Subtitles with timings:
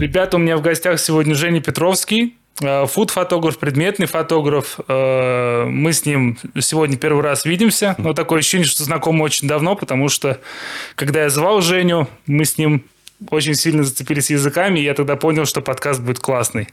[0.00, 4.80] Ребята, у меня в гостях сегодня Женя Петровский, э, фуд-фотограф, предметный фотограф.
[4.88, 9.76] Э, мы с ним сегодня первый раз видимся, но такое ощущение, что знакомы очень давно,
[9.76, 10.40] потому что,
[10.94, 12.86] когда я звал Женю, мы с ним
[13.28, 16.68] очень сильно зацепились языками, и я тогда понял, что подкаст будет классный.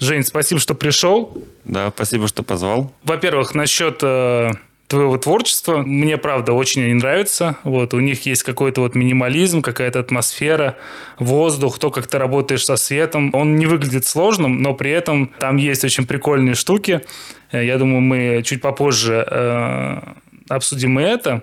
[0.00, 1.36] Жень, спасибо, что пришел.
[1.64, 2.90] Да, спасибо, что позвал.
[3.04, 4.52] Во-первых, насчет э,
[4.88, 7.56] твоего творчества мне, правда, очень они нравится.
[7.64, 10.76] Вот, у них есть какой-то вот минимализм, какая-то атмосфера,
[11.18, 13.30] воздух, то, как ты работаешь со светом.
[13.34, 17.02] Он не выглядит сложным, но при этом там есть очень прикольные штуки.
[17.52, 19.98] Э, я думаю, мы чуть попозже э,
[20.48, 21.42] обсудим и это.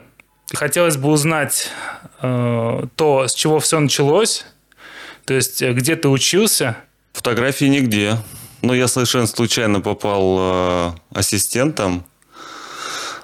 [0.54, 1.70] Хотелось бы узнать
[2.22, 4.46] э, то, с чего все началось.
[5.26, 6.78] То есть, э, где ты учился?
[7.14, 8.18] Фотографии нигде.
[8.62, 12.06] Но я совершенно случайно попал э, ассистентом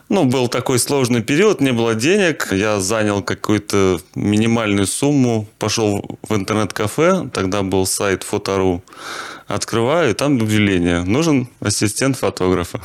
[0.10, 2.50] ну, был такой сложный период, не было денег.
[2.52, 8.84] Я занял какую-то минимальную сумму, пошел в интернет-кафе, тогда был сайт Фотору.
[9.48, 11.04] Открываю, и там объявление.
[11.04, 12.80] Нужен ассистент фотографа.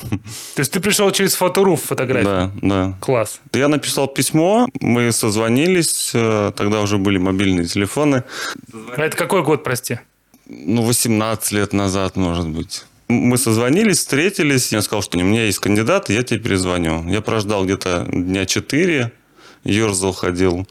[0.54, 2.24] То есть ты пришел через Фотору в фотографию?
[2.24, 2.94] Да, да.
[3.00, 3.40] Класс.
[3.52, 8.24] Я написал письмо, мы созвонились, э, тогда уже были мобильные телефоны.
[8.96, 9.98] А это какой год, прости?
[10.46, 12.84] Ну, 18 лет назад, может быть.
[13.14, 14.72] Мы созвонились, встретились.
[14.72, 17.08] Я сказал, что у меня есть кандидат, я тебе перезвоню.
[17.08, 19.12] Я прождал где-то дня четыре,
[19.64, 20.66] ерзал, ходил.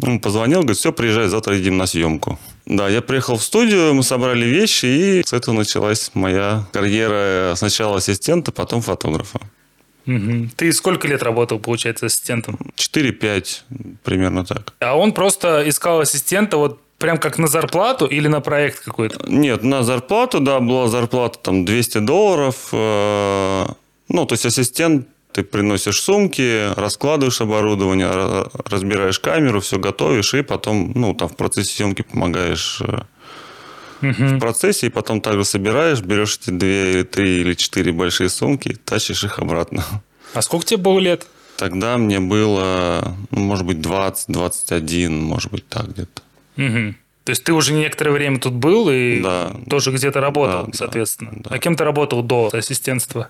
[0.00, 2.38] Он позвонил, говорит, все, приезжай, завтра едем на съемку.
[2.66, 7.96] Да, я приехал в студию, мы собрали вещи, и с этого началась моя карьера сначала
[7.96, 9.40] ассистента, потом фотографа.
[10.06, 10.50] Угу.
[10.56, 12.58] Ты сколько лет работал, получается, ассистентом?
[12.76, 13.62] 4-5,
[14.04, 14.72] примерно так.
[14.80, 19.24] А он просто искал ассистента вот Прям как на зарплату или на проект какой-то?
[19.28, 22.68] Нет, на зарплату, да, была зарплата там 200 долларов.
[22.72, 23.66] Э,
[24.08, 28.10] ну, то есть ассистент, ты приносишь сумки, раскладываешь оборудование,
[28.64, 33.04] разбираешь камеру, все готовишь, и потом, ну, там в процессе съемки помогаешь угу.
[34.02, 38.76] в процессе, и потом также собираешь, берешь эти две или три или четыре большие сумки,
[38.84, 39.84] тащишь их обратно.
[40.34, 41.26] А сколько тебе было лет?
[41.56, 46.22] Тогда мне было, ну, может быть, 20, 21, может быть, так где-то.
[46.58, 46.94] Угу.
[47.24, 49.52] То есть ты уже некоторое время тут был и да.
[49.68, 51.30] тоже где-то работал, да, соответственно.
[51.36, 51.56] Да, да.
[51.56, 53.28] А кем ты работал до ассистентства?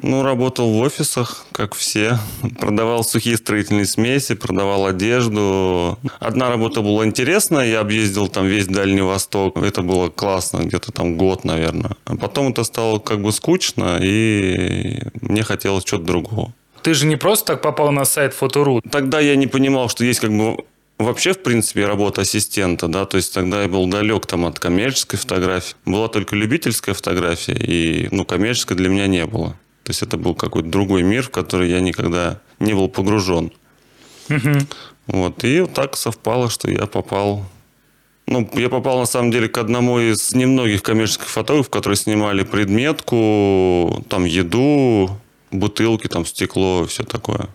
[0.00, 2.18] Ну, работал в офисах, как все.
[2.60, 5.98] Продавал сухие строительные смеси, продавал одежду.
[6.20, 9.56] Одна работа была интересная, я объездил там весь Дальний Восток.
[9.56, 11.96] Это было классно, где-то там год, наверное.
[12.04, 16.52] А потом это стало как бы скучно, и мне хотелось чего-то другого.
[16.82, 18.82] Ты же не просто так попал на сайт Фотору.
[18.90, 20.64] Тогда я не понимал, что есть как бы
[21.02, 25.16] Вообще, в принципе, работа ассистента, да, то есть тогда я был далек там от коммерческой
[25.18, 25.74] фотографии.
[25.84, 29.50] Была только любительская фотография, и, ну, коммерческой для меня не было.
[29.84, 33.52] То есть это был какой-то другой мир, в который я никогда не был погружен.
[34.30, 34.58] Угу.
[35.08, 37.44] Вот, и вот так совпало, что я попал
[38.26, 44.04] ну, я попал, на самом деле, к одному из немногих коммерческих фотографов, которые снимали предметку,
[44.08, 45.10] там, еду,
[45.50, 47.48] бутылки, там, стекло, все такое.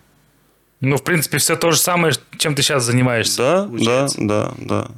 [0.80, 3.36] Ну, в принципе, все то же самое, чем ты сейчас занимаешься.
[3.36, 4.18] Да, получается.
[4.20, 4.88] да, да, да.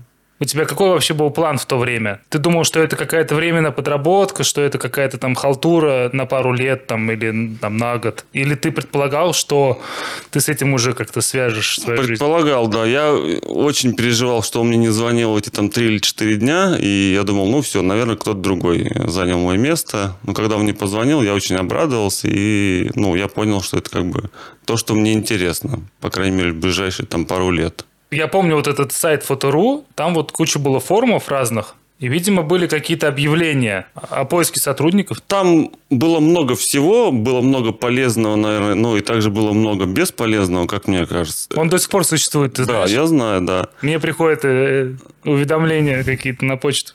[0.42, 2.22] У тебя какой вообще был план в то время?
[2.30, 6.86] Ты думал, что это какая-то временная подработка, что это какая-то там халтура на пару лет
[6.86, 8.24] там, или там, на год?
[8.32, 9.82] Или ты предполагал, что
[10.30, 12.72] ты с этим уже как-то свяжешь свою Предполагал, жизнь?
[12.72, 12.86] да.
[12.86, 17.12] Я очень переживал, что он мне не звонил эти там три или четыре дня, и
[17.12, 20.16] я думал, ну все, наверное, кто-то другой занял мое место.
[20.22, 24.06] Но когда он мне позвонил, я очень обрадовался, и ну, я понял, что это как
[24.06, 24.30] бы
[24.64, 27.84] то, что мне интересно, по крайней мере, в ближайшие там пару лет.
[28.10, 32.66] Я помню вот этот сайт Фотору, там вот куча было форумов разных, и, видимо, были
[32.66, 35.20] какие-то объявления о поиске сотрудников.
[35.20, 40.88] Там было много всего, было много полезного, наверное, ну и также было много бесполезного, как
[40.88, 41.46] мне кажется.
[41.54, 42.90] Он до сих пор существует, ты знаешь?
[42.90, 43.68] Да, я знаю, да.
[43.82, 44.94] Мне приходят э,
[45.24, 46.94] уведомления какие-то на почту.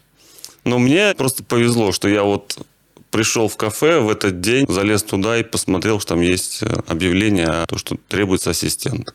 [0.63, 2.57] Но мне просто повезло, что я вот
[3.11, 7.47] пришел в кафе в этот день, залез туда и посмотрел, что там есть э, объявление
[7.47, 9.13] о том, что требуется ассистент.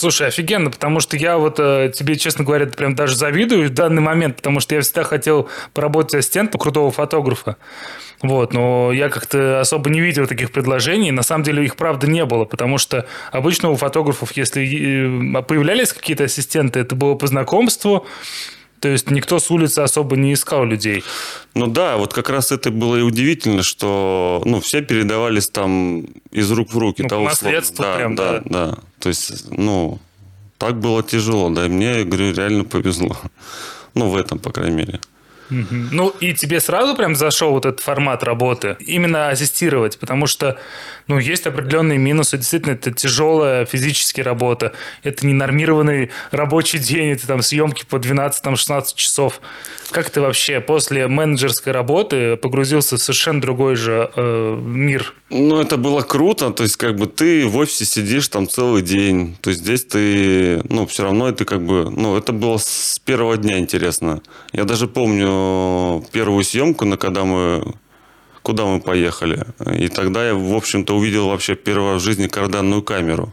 [0.00, 4.00] Слушай, офигенно, потому что я вот э, тебе, честно говоря, прям даже завидую в данный
[4.00, 7.58] момент, потому что я всегда хотел поработать ассистентом крутого фотографа.
[8.22, 11.10] Вот, но я как-то особо не видел таких предложений.
[11.10, 14.62] На самом деле их, правда, не было, потому что обычно у фотографов, если
[15.36, 18.06] э, появлялись какие-то ассистенты, это было по знакомству,
[18.80, 21.04] то есть никто с улицы особо не искал людей.
[21.54, 26.50] Ну да, вот как раз это было и удивительно, что ну, все передавались там из
[26.50, 27.02] рук в руки.
[27.02, 28.42] Ну, того наследство да, прям, да, да.
[28.44, 29.98] Да, то есть, ну,
[30.56, 33.16] так было тяжело, да, и мне, говорю, реально повезло.
[33.92, 35.00] Ну, в этом, по крайней мере.
[35.50, 38.76] Ну, и тебе сразу прям зашел вот этот формат работы?
[38.80, 40.58] Именно ассистировать, потому что,
[41.08, 42.36] ну, есть определенные минусы.
[42.36, 44.72] Действительно, это тяжелая физически работа.
[45.02, 49.40] Это ненормированный рабочий день, это там съемки по 12-16 часов.
[49.90, 55.14] Как ты вообще после менеджерской работы погрузился в совершенно другой же э, мир?
[55.30, 56.50] Ну, это было круто.
[56.50, 59.36] То есть, как бы ты в офисе сидишь там целый день.
[59.40, 63.36] То есть, здесь ты, ну, все равно это как бы, ну, это было с первого
[63.36, 64.20] дня интересно.
[64.52, 65.39] Я даже помню
[66.12, 67.74] первую съемку, на когда мы
[68.42, 69.46] куда мы поехали.
[69.78, 73.32] И тогда я, в общем-то, увидел вообще первую в жизни карданную камеру.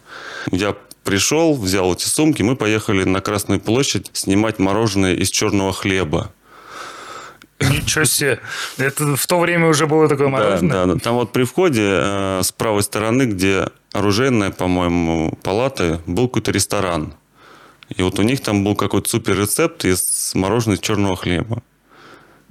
[0.52, 6.34] Я пришел, взял эти сумки, мы поехали на Красную площадь снимать мороженое из черного хлеба.
[7.60, 8.40] Ничего себе.
[8.78, 10.86] Это в то время уже было такое мороженое?
[10.86, 11.00] Да, да.
[11.00, 17.14] Там вот при входе э, с правой стороны, где оружейная, по-моему, палата, был какой-то ресторан.
[17.96, 21.64] И вот у них там был какой-то супер рецепт из мороженого из черного хлеба.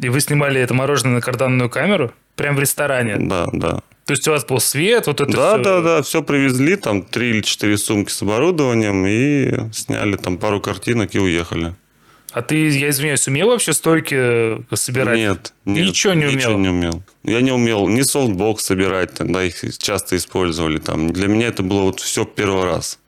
[0.00, 2.12] И вы снимали это мороженое на карданную камеру?
[2.34, 3.16] Прям в ресторане?
[3.18, 3.80] Да, да.
[4.04, 5.62] То есть у вас был свет, вот это да, все?
[5.64, 10.60] Да, да, все привезли, там три или четыре сумки с оборудованием и сняли там пару
[10.60, 11.74] картинок и уехали.
[12.30, 15.16] А ты, я извиняюсь, умел вообще стойки собирать?
[15.16, 16.36] Нет, нет ничего не умел.
[16.36, 17.02] Ничего не умел.
[17.24, 21.10] Я не умел ни софтбокс собирать, тогда их часто использовали там.
[21.12, 22.98] Для меня это было вот все первый раз.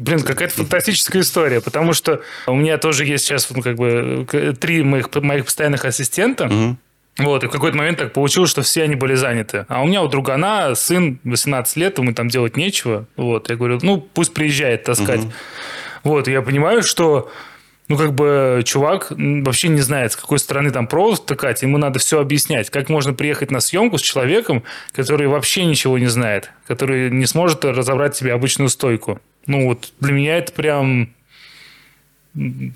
[0.00, 4.26] Блин, какая-то фантастическая история, потому что у меня тоже есть сейчас ну, как бы
[4.58, 6.46] три моих, моих постоянных ассистента.
[6.46, 6.76] Угу.
[7.18, 9.66] Вот, и в какой-то момент так получилось, что все они были заняты.
[9.68, 13.06] А у меня у другана сын 18 лет, ему там делать нечего.
[13.16, 15.20] Вот, я говорю, ну, пусть приезжает таскать.
[15.20, 15.32] Угу.
[16.04, 17.30] Вот, я понимаю, что
[17.90, 21.98] ну, как бы чувак вообще не знает, с какой стороны там провод втыкать, ему надо
[21.98, 22.70] все объяснять.
[22.70, 27.64] Как можно приехать на съемку с человеком, который вообще ничего не знает, который не сможет
[27.64, 29.20] разобрать себе обычную стойку.
[29.46, 31.10] Ну, вот для меня это прям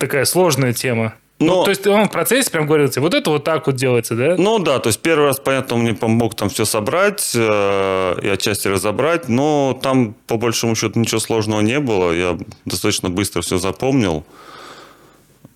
[0.01, 1.15] такая сложная тема.
[1.39, 1.55] Ну, Но...
[1.59, 4.17] Ну, то есть он в процессе прям говорил тебе, вот это вот так вот делается,
[4.17, 4.35] да?
[4.37, 8.29] Ну да, то есть первый раз, понятно, он мне помог там все собрать э, и
[8.29, 13.59] отчасти разобрать, но там по большому счету ничего сложного не было, я достаточно быстро все
[13.59, 14.25] запомнил.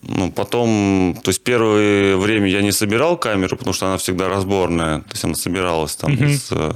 [0.08, 5.00] Ну, потом, то есть первое время я не собирал камеру, потому что она всегда разборная,
[5.00, 6.30] то есть она собиралась там uh-huh.
[6.30, 6.48] из...
[6.50, 6.72] Э,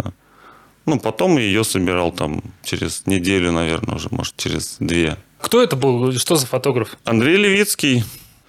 [0.84, 5.16] ну, потом ее собирал там через неделю, наверное, уже, может, через две.
[5.40, 6.12] Кто это был?
[6.12, 6.96] Что за фотограф?
[7.04, 8.04] Андрей Левицкий.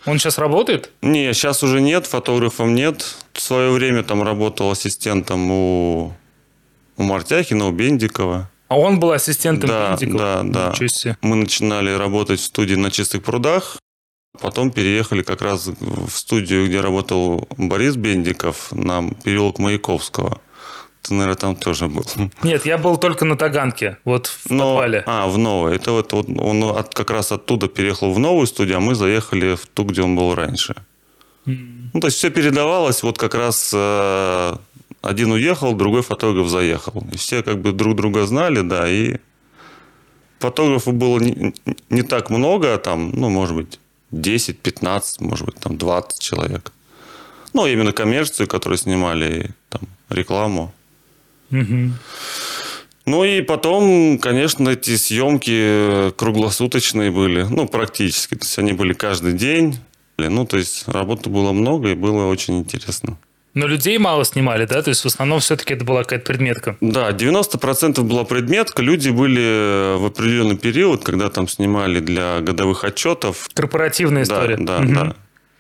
[0.05, 0.91] Он сейчас работает?
[1.01, 3.15] Не, сейчас уже нет, фотографов нет.
[3.31, 6.13] В свое время там работал ассистентом у,
[6.97, 8.49] у Мартяхина, у Бендикова.
[8.67, 10.43] А он был ассистентом да, Бендикова?
[10.43, 11.15] Да, да.
[11.21, 13.77] Мы начинали работать в студии на Чистых прудах.
[14.41, 20.41] Потом переехали как раз в студию, где работал Борис Бендиков, на переулок Маяковского.
[21.03, 22.05] Ты, наверное, там тоже был.
[22.43, 25.03] Нет, я был только на Таганке, вот в Но, подвале.
[25.05, 25.75] А, в новой.
[25.75, 29.55] Это вот, вот он от, как раз оттуда переехал в новую студию, а мы заехали
[29.55, 30.75] в ту, где он был раньше.
[31.45, 31.89] Mm.
[31.93, 34.55] Ну, то есть все передавалось, вот как раз э,
[35.01, 37.05] один уехал, другой фотограф заехал.
[37.11, 39.17] И все как бы друг друга знали, да, и
[40.39, 41.53] фотографов было не,
[41.89, 43.79] не так много, там, ну, может быть,
[44.13, 46.71] 10, 15, может быть, там 20 человек.
[47.53, 50.73] Ну, именно коммерцию, которую снимали, там, рекламу.
[51.51, 51.91] Угу.
[53.05, 58.35] Ну и потом, конечно, эти съемки круглосуточные были, ну, практически.
[58.35, 59.77] То есть они были каждый день.
[60.17, 63.17] Ну, то есть работы было много и было очень интересно.
[63.53, 64.81] Но людей мало снимали, да?
[64.81, 66.75] То есть в основном все-таки это была какая-то предметка.
[66.81, 68.81] Да, 90% была предметка.
[68.81, 73.49] Люди были в определенный период, когда там снимали для годовых отчетов.
[73.53, 74.57] Корпоративная история.
[74.57, 74.93] Да, да, угу.
[74.93, 75.15] да.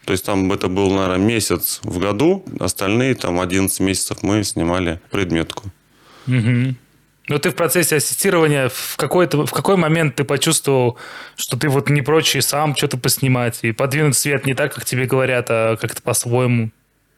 [0.05, 2.43] То есть там это был, наверное, месяц в году.
[2.59, 5.65] Остальные там 11 месяцев мы снимали предметку.
[6.27, 6.75] Угу.
[7.29, 10.97] Но ты в процессе ассистирования в, какой-то, в какой момент ты почувствовал,
[11.37, 14.83] что ты вот не прочь и сам что-то поснимать, и подвинуть свет не так, как
[14.83, 16.71] тебе говорят, а как-то по-своему?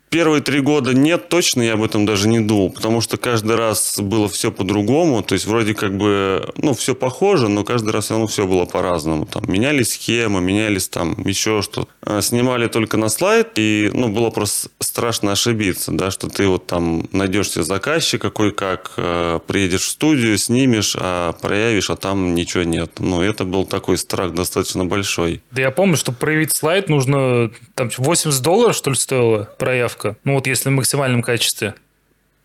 [0.09, 3.99] Первые три года нет, точно я об этом даже не думал, потому что каждый раз
[3.99, 8.27] было все по-другому, то есть вроде как бы, ну, все похоже, но каждый раз все
[8.27, 9.25] все было по-разному.
[9.25, 11.89] Там менялись схемы, менялись там еще что-то.
[12.01, 16.67] А, снимали только на слайд, и, ну, было просто страшно ошибиться, да, что ты вот
[16.67, 22.35] там найдешь себе заказчика какой как, а, приедешь в студию, снимешь, а проявишь, а там
[22.35, 22.99] ничего нет.
[22.99, 25.41] Ну, это был такой страх достаточно большой.
[25.51, 30.19] Да я помню, чтобы проявить слайд, нужно там 80 долларов, что ли, стоило проявка четко.
[30.23, 31.75] Ну вот если в максимальном качестве.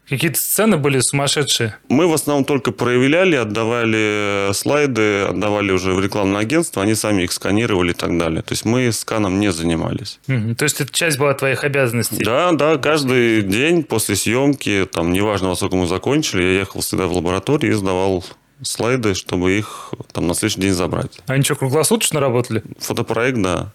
[0.09, 1.77] Какие-то сцены были сумасшедшие.
[1.89, 7.31] Мы в основном только проявляли, отдавали слайды, отдавали уже в рекламное агентство, они сами их
[7.31, 8.43] сканировали и так далее.
[8.43, 10.19] То есть мы сканом не занимались.
[10.27, 10.57] Угу.
[10.57, 12.25] То есть это часть была твоих обязанностей?
[12.25, 17.07] Да, да, каждый день после съемки, там, неважно, во сколько мы закончили, я ехал всегда
[17.07, 18.25] в лабораторию и сдавал
[18.63, 21.21] слайды, чтобы их там на следующий день забрать.
[21.29, 22.65] А они что, круглосуточно работали?
[22.81, 23.73] Фотопроект, да.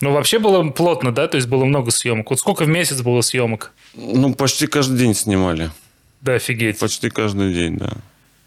[0.00, 1.26] Ну, вообще было плотно, да?
[1.26, 2.30] То есть было много съемок.
[2.30, 3.72] Вот сколько в месяц было съемок?
[3.94, 5.70] Ну, почти каждый день снимали.
[6.20, 6.78] Да, офигеть.
[6.78, 7.92] Почти каждый день, да.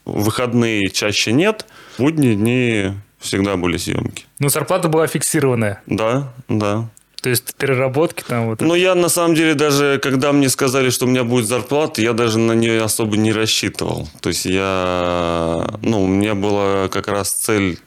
[0.06, 1.66] Выходные чаще нет,
[1.98, 4.26] будние дни всегда были съемки.
[4.40, 5.82] Ну, зарплата была фиксированная.
[5.86, 6.90] Да, да.
[7.22, 8.62] То есть переработки там вот.
[8.62, 12.14] Ну, я на самом деле даже, когда мне сказали, что у меня будет зарплата, я
[12.14, 14.08] даже на нее особо не рассчитывал.
[14.22, 17.78] То есть я, ну, у меня была как раз цель,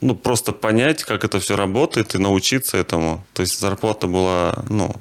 [0.00, 3.24] ну, просто понять, как это все работает и научиться этому.
[3.32, 4.94] То есть зарплата была, ну,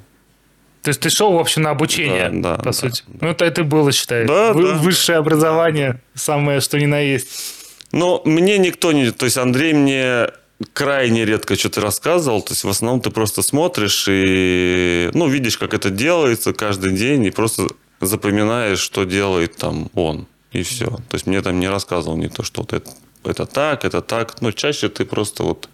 [0.84, 3.04] то есть ты шел, в общем, на обучение, Да, да, по да, сути.
[3.20, 4.26] Ну, это это было, считай.
[4.26, 4.74] Да, Вы- да.
[4.76, 7.28] Высшее образование, самое что ни на есть.
[7.92, 9.12] Но мне никто не...
[9.12, 10.30] То есть Андрей мне
[10.74, 12.42] крайне редко что-то рассказывал.
[12.42, 17.26] То есть в основном ты просто смотришь и, ну, видишь, как это делается каждый день
[17.26, 17.68] и просто
[18.00, 20.26] запоминаешь, что делает там он.
[20.54, 20.86] И все.
[20.88, 22.90] То есть мне там не рассказывал не то, что вот это,
[23.28, 24.42] это так, это так.
[24.42, 25.70] Ну, чаще ты просто вот...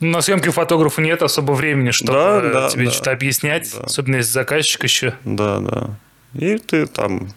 [0.00, 2.90] Ну, На съемке фотографу нет особо времени, чтобы Да, э, да, тебе да.
[2.90, 5.14] что-то объяснять, особенно если заказчик еще.
[5.24, 5.90] Да, да.
[6.34, 7.28] И ты там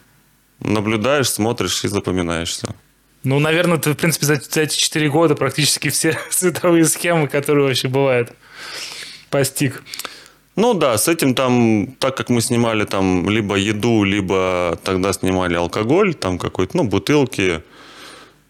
[0.60, 2.68] наблюдаешь, смотришь и запоминаешь все.
[3.22, 7.66] Ну, наверное, ты, в принципе, за, за эти 4 года практически все световые схемы, которые
[7.66, 8.32] вообще бывают,
[9.30, 9.82] постиг.
[10.56, 15.54] Ну да, с этим там, так как мы снимали там либо еду, либо тогда снимали
[15.54, 17.62] алкоголь, там какой-то, ну, бутылки,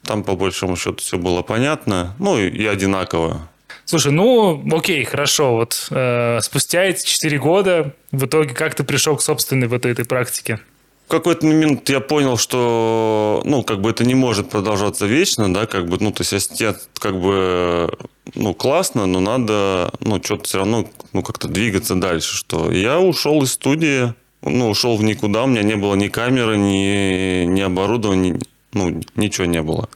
[0.04, 3.48] там по большому счету все было понятно, ну и, одинаково.
[3.84, 5.54] Слушай, ну, окей, хорошо.
[5.54, 10.04] Вот э, спустя эти 4 года в итоге как ты пришел к собственной вот этой
[10.04, 10.60] практике?
[11.08, 15.66] В какой-то момент я понял, что, ну, как бы это не может продолжаться вечно, да,
[15.66, 17.92] как бы, ну, то есть ассистент, как бы,
[18.36, 23.42] ну, классно, но надо, ну, что-то все равно, ну, как-то двигаться дальше, что я ушел
[23.42, 28.30] из студии, ну, ушел в никуда, у меня не было ни камеры, ни, ни оборудования,
[28.30, 29.88] ни- ну, ничего не было.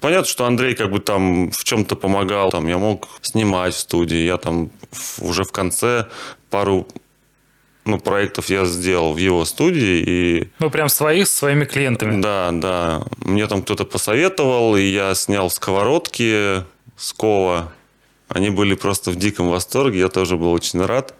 [0.00, 4.18] Понятно, что Андрей как бы там в чем-то помогал, там я мог снимать в студии,
[4.18, 4.70] я там
[5.20, 6.06] уже в конце
[6.50, 6.86] пару
[7.86, 12.20] ну, проектов я сделал в его студии, и Ну, прям своих, с своими клиентами.
[12.20, 16.64] да, да, мне там кто-то посоветовал, и я снял сковородки
[16.96, 17.72] с Кова.
[18.28, 21.14] Они были просто в диком восторге, я тоже был очень рад.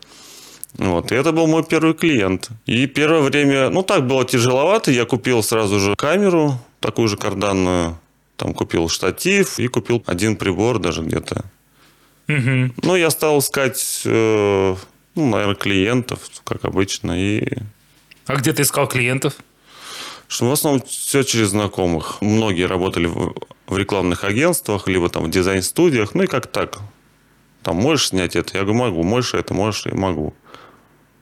[0.74, 2.50] Вот, и это был мой первый клиент.
[2.66, 7.98] И первое время, ну, так было тяжеловато, я купил сразу же камеру, такую же карданную,
[8.36, 11.44] там купил штатив и купил один прибор даже где-то.
[12.26, 12.74] Мгм.
[12.82, 14.76] Ну, я стал искать, э,
[15.14, 17.58] ну, наверное, клиентов, как обычно, и
[18.26, 19.34] А где ты искал клиентов?
[20.28, 22.20] Что в основном все через знакомых.
[22.20, 23.34] Многие работали в,
[23.68, 26.14] в рекламных агентствах, либо там в дизайн-студиях.
[26.14, 26.80] Ну и как так.
[27.62, 28.58] Там можешь снять это?
[28.58, 29.02] Я говорю, могу.
[29.04, 29.54] Можешь это?
[29.54, 29.86] Можешь?
[29.86, 30.34] Я могу.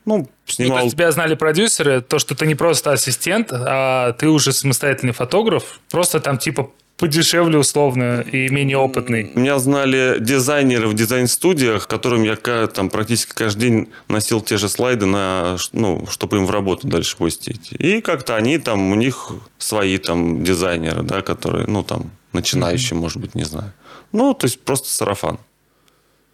[0.05, 0.83] Ну, Ну, то снимал...
[0.83, 5.79] есть тебя знали продюсеры, то, что ты не просто ассистент, а ты уже самостоятельный фотограф,
[5.89, 9.31] просто там типа подешевле условно и менее опытный.
[9.35, 12.35] Меня знали дизайнеры в дизайн-студиях, которым я
[12.67, 17.17] там практически каждый день носил те же слайды, на, ну, чтобы им в работу дальше
[17.17, 17.73] пустить.
[17.73, 23.17] И как-то они там, у них свои там дизайнеры, да, которые, ну, там, начинающие, может
[23.17, 23.73] быть, не знаю.
[24.11, 25.39] Ну, то есть просто сарафан.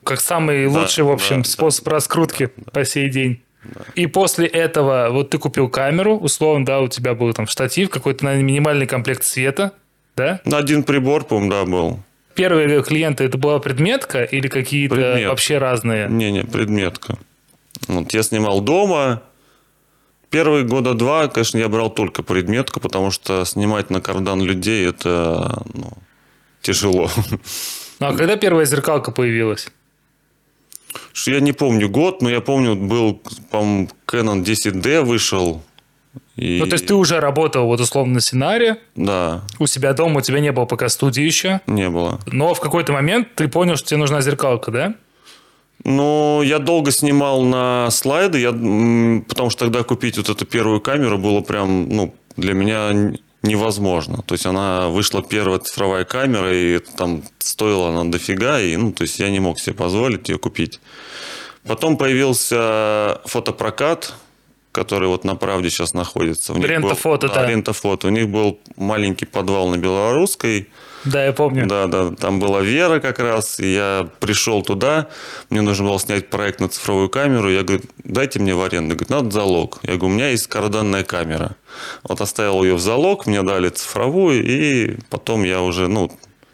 [0.04, 3.42] Как самый Да, лучший, в общем, да, способ раскрутки по сей день.
[3.96, 8.26] И после этого вот ты купил камеру, условно, да, у тебя был там штатив, какой-то
[8.26, 9.74] наверное, минимальный комплект света,
[10.16, 10.42] да?
[10.46, 12.00] Один прибор, по-моему, да, был.
[12.34, 15.30] Первые клиенты это была предметка или какие-то Предмет.
[15.30, 16.08] вообще разные?
[16.08, 17.18] Не-не, предметка.
[17.88, 19.22] Вот я снимал дома.
[20.30, 25.62] Первые года два, конечно, я брал только предметку, потому что снимать на кардан людей это
[25.74, 25.92] ну,
[26.62, 27.10] тяжело.
[28.00, 29.68] Ну, а когда первая зеркалка появилась?
[31.28, 35.62] Я не помню год, но я помню, был, по-моему, Canon 10D вышел.
[36.36, 36.60] И...
[36.60, 40.22] Ну, то есть ты уже работал вот условно на сценарии, Да, у себя дома, у
[40.22, 42.20] тебя не было пока студии еще, не было.
[42.26, 44.96] но в какой-то момент ты понял, что тебе нужна зеркалка, да?
[45.84, 51.18] Ну, я долго снимал на слайды, я, потому что тогда купить вот эту первую камеру
[51.18, 54.22] было прям, ну, для меня невозможно.
[54.24, 59.04] То есть она вышла первая цифровая камера, и там стоила она дофига, и, ну, то
[59.04, 60.80] есть я не мог себе позволить ее купить.
[61.64, 64.14] Потом появился фотопрокат,
[64.72, 66.54] который вот на правде сейчас находится.
[66.54, 67.46] У них Лента был- фото, да.
[67.46, 68.08] Лента фото.
[68.08, 70.70] У них был маленький подвал на Белорусской,
[71.04, 71.66] Да, я помню.
[71.68, 75.08] да, да, там была Вера как раз, и я пришел туда,
[75.50, 79.10] мне нужно было снять проект на цифровую камеру, я говорю, дайте мне в аренду, говорит,
[79.10, 79.80] надо залог.
[79.84, 81.56] Я говорю, у меня есть карданная камера.
[82.04, 86.12] Вот оставил ее в залог, мне дали цифровую, и потом я уже, ну,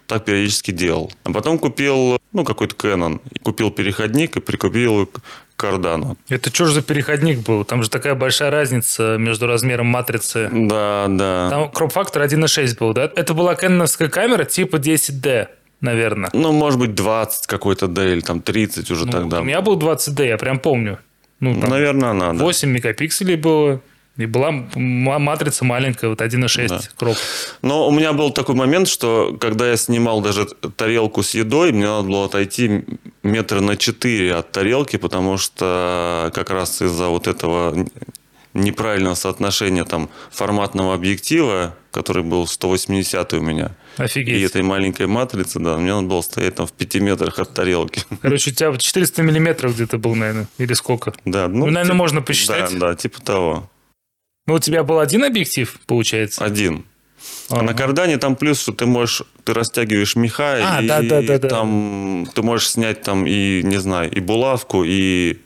[0.07, 1.11] так периодически делал.
[1.25, 5.09] А потом купил, ну, какой-то Canon, и купил переходник и прикупил
[5.57, 6.17] к кардану.
[6.29, 7.65] Это что же за переходник был?
[7.65, 10.49] Там же такая большая разница между размером матрицы.
[10.53, 11.49] Да, да.
[11.49, 13.11] Там кроп-фактор 1.6 был, да?
[13.15, 15.47] Это была кэноновская камера типа 10D.
[15.81, 16.29] наверное.
[16.33, 19.41] Ну, может быть, 20 какой-то D или там 30 уже Ну, тогда.
[19.41, 20.99] У меня был 20D, я прям помню.
[21.39, 22.43] Ну, Наверное, она, да.
[22.43, 23.81] 8 мегапикселей было.
[24.17, 26.81] И была матрица маленькая, вот 1.6 Да.
[26.97, 27.15] кроп.
[27.61, 30.45] Но у меня был такой момент, что когда я снимал даже
[30.75, 32.83] тарелку с едой, мне надо было отойти
[33.21, 37.75] метра на 4 от тарелки, потому что как раз из-за вот этого
[38.53, 44.33] неправильного соотношения там форматного объектива, который был 180 у меня, Офигеть.
[44.35, 48.01] и этой маленькой матрицы, да, мне надо было стоять там в 5 метрах от тарелки.
[48.23, 51.13] Короче, у тебя 400 миллиметров где-то был, наверное, или сколько?
[51.25, 52.71] Да, Ну, наверное, типа- можно посчитать.
[52.79, 53.69] Да, да, типа того.
[54.47, 56.43] Ну, у тебя был один объектив, получается?
[56.43, 56.85] Один.
[57.49, 57.63] А Ага.
[57.63, 61.37] на кардане там плюс, что ты можешь, ты растягиваешь меха, А, и да, да, да,
[61.39, 61.49] да.
[61.49, 65.37] там ты можешь снять там и, не знаю, и булавку, и,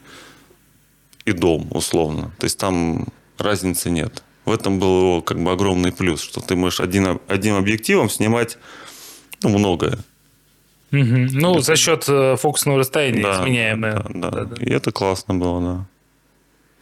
[1.24, 2.30] и дом, условно.
[2.38, 4.22] То есть там разницы нет.
[4.44, 8.58] В этом был его как бы огромный плюс, что ты можешь один, одним объективом снимать
[9.42, 9.98] ну, многое.
[10.92, 11.26] Мгм.
[11.32, 13.94] Ну, за счет э, фокусного расстояния Да, изменяемое.
[13.94, 14.30] да, да.
[14.30, 14.62] Да-да.
[14.64, 15.86] И это классно было, да.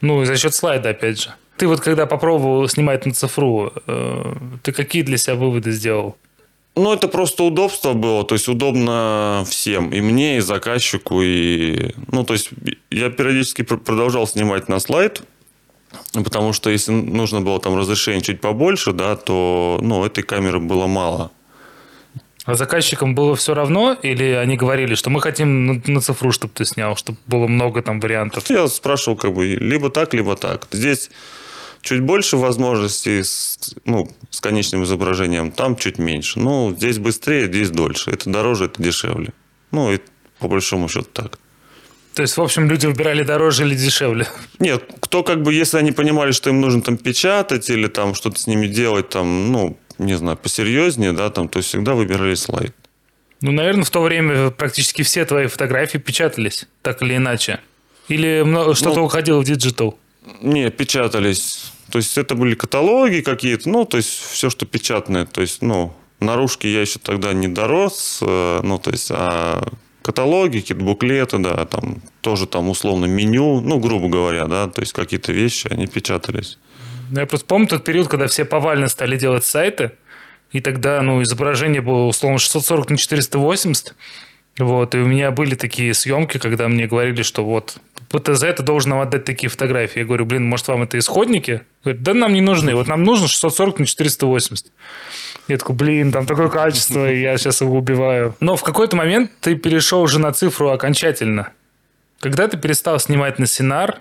[0.01, 1.31] Ну, и за счет слайда, опять же.
[1.61, 6.17] Ты вот когда попробовал снимать на цифру, э, ты какие для себя выводы сделал?
[6.75, 11.93] Ну, это просто удобство было, то есть удобно всем, и мне, и заказчику, и...
[12.11, 12.49] Ну, то есть
[12.91, 15.23] я периодически пр- продолжал снимать на слайд,
[16.15, 20.87] потому что если нужно было там разрешение чуть побольше, да, то, ну, этой камеры было
[20.87, 21.31] мало.
[22.47, 23.99] А заказчикам было все равно?
[24.01, 27.83] Или они говорили, что мы хотим на, на цифру, чтобы ты снял, чтобы было много
[27.83, 28.49] там вариантов?
[28.49, 30.67] Я спрашивал как бы либо так, либо так.
[30.73, 31.11] Здесь
[31.83, 36.39] чуть больше возможностей с, ну, с конечным изображением, там чуть меньше.
[36.41, 38.11] Ну, здесь быстрее, здесь дольше.
[38.11, 39.33] Это дороже, это дешевле.
[39.71, 39.99] Ну, и
[40.39, 41.39] по большому счету так.
[42.15, 44.27] То есть, в общем, люди выбирали дороже или дешевле?
[44.59, 48.39] Нет, кто как бы, если они понимали, что им нужно там печатать или там что-то
[48.41, 52.75] с ними делать, там, ну, не знаю, посерьезнее, да, там, то всегда выбирали слайд.
[53.43, 57.61] Ну, наверное, в то время практически все твои фотографии печатались, так или иначе.
[58.09, 59.99] Или много- что-то Ну, уходило в digital?
[60.43, 61.73] Не, печатались.
[61.91, 65.27] То есть это были каталоги какие-то, ну, то есть все, что печатное.
[65.27, 69.63] То есть, ну, наружки я еще тогда не дорос, э, ну, то есть, а
[70.03, 74.93] каталоги, какие-то буклеты, да, там тоже там условно меню, ну, грубо говоря, да, то есть
[74.93, 76.59] какие-то вещи, они печатались.
[77.11, 79.93] Ну, Я просто помню тот период, когда все повально стали делать сайты,
[80.53, 83.95] и тогда, ну, изображение было условно 640 на 480.
[84.61, 87.79] Вот, и у меня были такие съемки, когда мне говорили, что вот
[88.11, 90.01] ПТЗ ты должен нам отдать такие фотографии.
[90.01, 91.63] Я говорю, блин, может, вам это исходники?
[91.83, 92.75] Говорит, да нам не нужны.
[92.75, 94.67] Вот нам нужно 640 на 480.
[95.49, 98.37] Я такой, блин, там такое качество, и я сейчас его убиваю.
[98.41, 101.53] Но в какой-то момент ты перешел уже на цифру окончательно.
[102.19, 104.01] Когда ты перестал снимать на Синар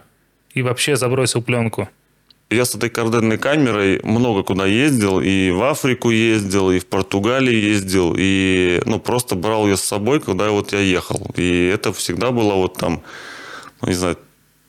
[0.54, 1.88] и вообще забросил пленку?
[2.50, 7.54] Я с этой карденной камерой много куда ездил, и в Африку ездил, и в Португалии
[7.54, 11.30] ездил, и ну, просто брал ее с собой, когда вот я ехал.
[11.36, 13.04] И это всегда было вот там,
[13.82, 14.18] ну, не знаю,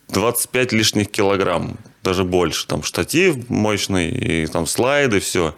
[0.09, 2.67] 25 лишних килограмм, даже больше.
[2.67, 5.55] Там штатив мощный, и там слайды, все.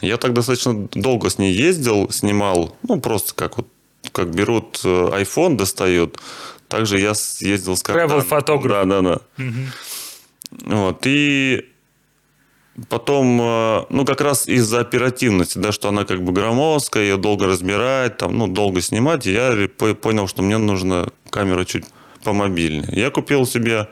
[0.00, 3.66] Я так достаточно долго с ней ездил, снимал, ну, просто как вот
[4.12, 6.18] как берут э, iPhone, достают,
[6.68, 8.20] также я ездил с карданом.
[8.20, 8.88] Travel-фотограф.
[8.88, 9.44] Да, да, да.
[10.50, 11.68] Вот, и
[12.88, 17.46] потом, э, ну, как раз из-за оперативности, да, что она как бы громоздкая, ее долго
[17.46, 19.68] разбирать, там, ну, долго снимать, я
[20.00, 21.84] понял, что мне нужна камера чуть
[22.24, 22.88] помобильнее.
[22.92, 23.88] Я купил себе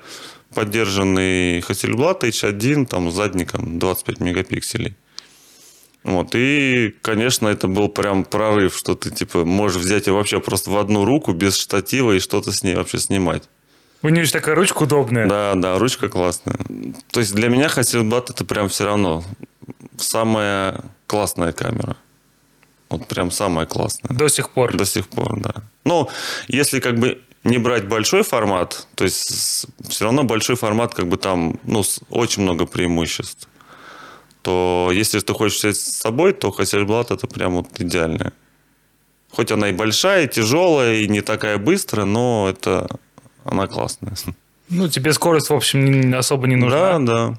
[0.54, 4.96] поддержанный Hasselblad H1, там, с задником 25 мегапикселей.
[6.04, 10.70] Вот, и, конечно, это был прям прорыв, что ты, типа, можешь взять ее вообще просто
[10.70, 13.48] в одну руку, без штатива, и что-то с ней вообще снимать.
[14.02, 15.26] У нее же такая ручка удобная.
[15.26, 16.56] Да, да, ручка классная.
[17.10, 19.24] То есть для меня Hasselblad это прям все равно
[19.96, 21.96] самая классная камера.
[22.90, 24.16] Вот прям самая классная.
[24.16, 24.76] До сих пор.
[24.76, 25.54] До сих пор, да.
[25.84, 26.08] Ну,
[26.46, 31.16] если как бы не брать большой формат, то есть все равно большой формат, как бы
[31.16, 33.48] там, ну, очень много преимуществ.
[34.42, 38.32] То если ты хочешь взять с собой, то Hasselblad это прям вот идеальная.
[39.32, 42.88] Хоть она и большая, и тяжелая, и не такая быстрая, но это
[43.50, 44.14] она классная.
[44.68, 46.98] Ну, тебе скорость, в общем, особо не нужна.
[46.98, 47.38] Да, да.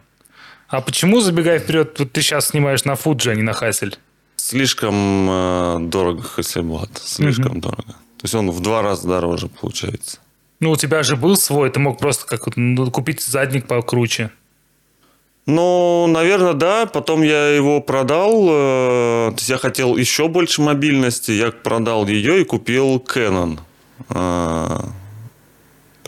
[0.68, 3.98] А почему, забегая вперед, вот ты сейчас снимаешь на Фуджи, а не на Хасель?
[4.36, 6.90] Слишком э, дорого Hasselblad.
[7.04, 7.94] Слишком дорого.
[8.18, 10.20] То есть он в два раза дороже получается.
[10.60, 14.32] Ну, у тебя же был свой, ты мог просто как ну, купить задник покруче.
[15.46, 16.86] Ну, наверное, да.
[16.86, 18.48] Потом я его продал.
[18.50, 21.32] э, То есть я хотел еще больше мобильности.
[21.32, 23.60] Я продал ее и купил Canon.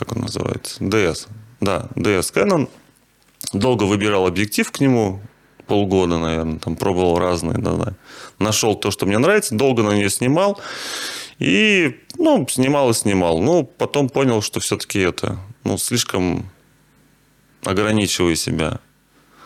[0.01, 0.83] Как он называется?
[0.83, 1.27] DS.
[1.59, 2.67] Да, DS Canon.
[3.53, 5.21] Долго выбирал объектив к нему.
[5.67, 7.93] полгода, наверное, там пробовал разные, да, да.
[8.39, 10.59] Нашел то, что мне нравится, долго на нее снимал.
[11.37, 13.41] И, ну, снимал и снимал.
[13.41, 16.49] Ну, потом понял, что все-таки это, ну, слишком
[17.63, 18.79] ограничиваю себя.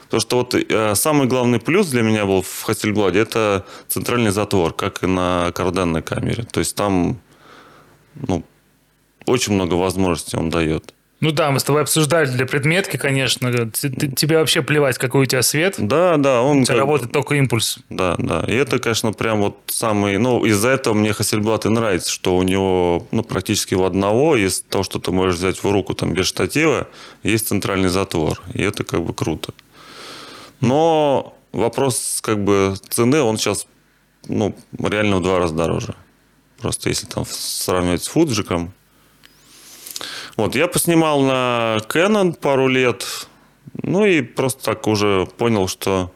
[0.05, 4.71] Потому что вот э, самый главный плюс для меня был в Hasselblad это центральный затвор,
[4.71, 6.43] как и на карданной камере.
[6.43, 7.19] То есть там
[8.15, 8.45] ну,
[9.25, 10.93] очень много возможностей он дает.
[11.21, 13.71] Ну да, мы с тобой обсуждали для предметки, конечно.
[13.71, 15.75] Тебе вообще плевать, какой у тебя свет.
[15.77, 16.41] Да, да.
[16.41, 16.81] Он у тебя как...
[16.81, 17.79] работает только импульс.
[17.89, 18.43] Да, да.
[18.47, 20.17] И это, конечно, прям вот самый...
[20.17, 24.61] Ну, из-за этого мне Hasselblad и нравится, что у него ну, практически в одного из
[24.61, 26.87] того, что ты можешь взять в руку там без штатива,
[27.23, 28.41] есть центральный затвор.
[28.53, 29.53] И это как бы круто.
[30.59, 33.67] Но вопрос как бы цены, он сейчас
[34.27, 35.95] ну, реально в два раза дороже.
[36.59, 38.73] Просто если там сравнивать с Фуджиком,
[40.37, 43.27] вот, я поснимал на Canon пару лет,
[43.81, 46.11] ну и просто так уже понял, что...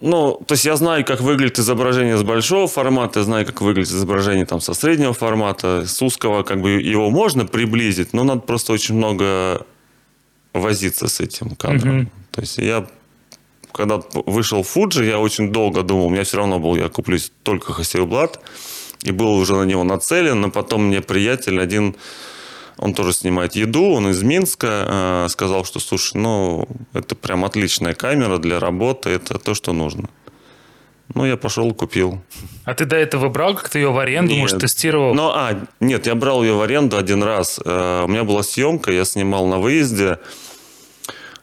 [0.00, 3.90] Ну, то есть я знаю, как выглядит изображение с большого формата, я знаю, как выглядит
[3.90, 8.72] изображение там со среднего формата, с узкого, как бы его можно приблизить, но надо просто
[8.72, 9.66] очень много
[10.54, 12.00] возиться с этим кадром.
[12.00, 12.08] Mm-hmm.
[12.30, 12.86] То есть я
[13.72, 17.72] когда вышел Fuji, я очень долго думал, у меня все равно был, я куплюсь только
[17.72, 18.38] Hasselblad
[19.02, 21.96] и был уже на него нацелен, но потом мне приятель один,
[22.76, 27.94] он тоже снимает еду, он из Минска, э, сказал, что, слушай, ну, это прям отличная
[27.94, 30.08] камера для работы, это то, что нужно.
[31.14, 32.22] Ну, я пошел, купил.
[32.64, 34.42] А ты до этого брал как-то ее в аренду, нет.
[34.42, 35.12] может, тестировал?
[35.14, 37.58] Ну, а, нет, я брал ее в аренду один раз.
[37.64, 40.18] Э, у меня была съемка, я снимал на выезде.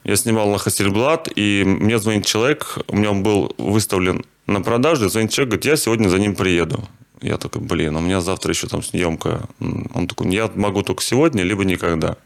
[0.05, 5.09] Я снимал на Хасельблат, и мне звонит человек, у меня он был выставлен на продажу,
[5.09, 6.87] звонит человек, говорит, я сегодня за ним приеду.
[7.21, 9.47] Я такой, блин, у меня завтра еще там съемка.
[9.59, 12.17] Он такой, я могу только сегодня, либо никогда.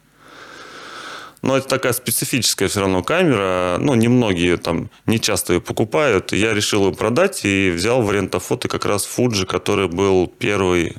[1.41, 3.77] Но это такая специфическая все равно камера.
[3.79, 6.33] Ну, немногие там не часто ее покупают.
[6.33, 10.97] Я решил ее продать и взял в арендофото как раз Fuji, который был первый,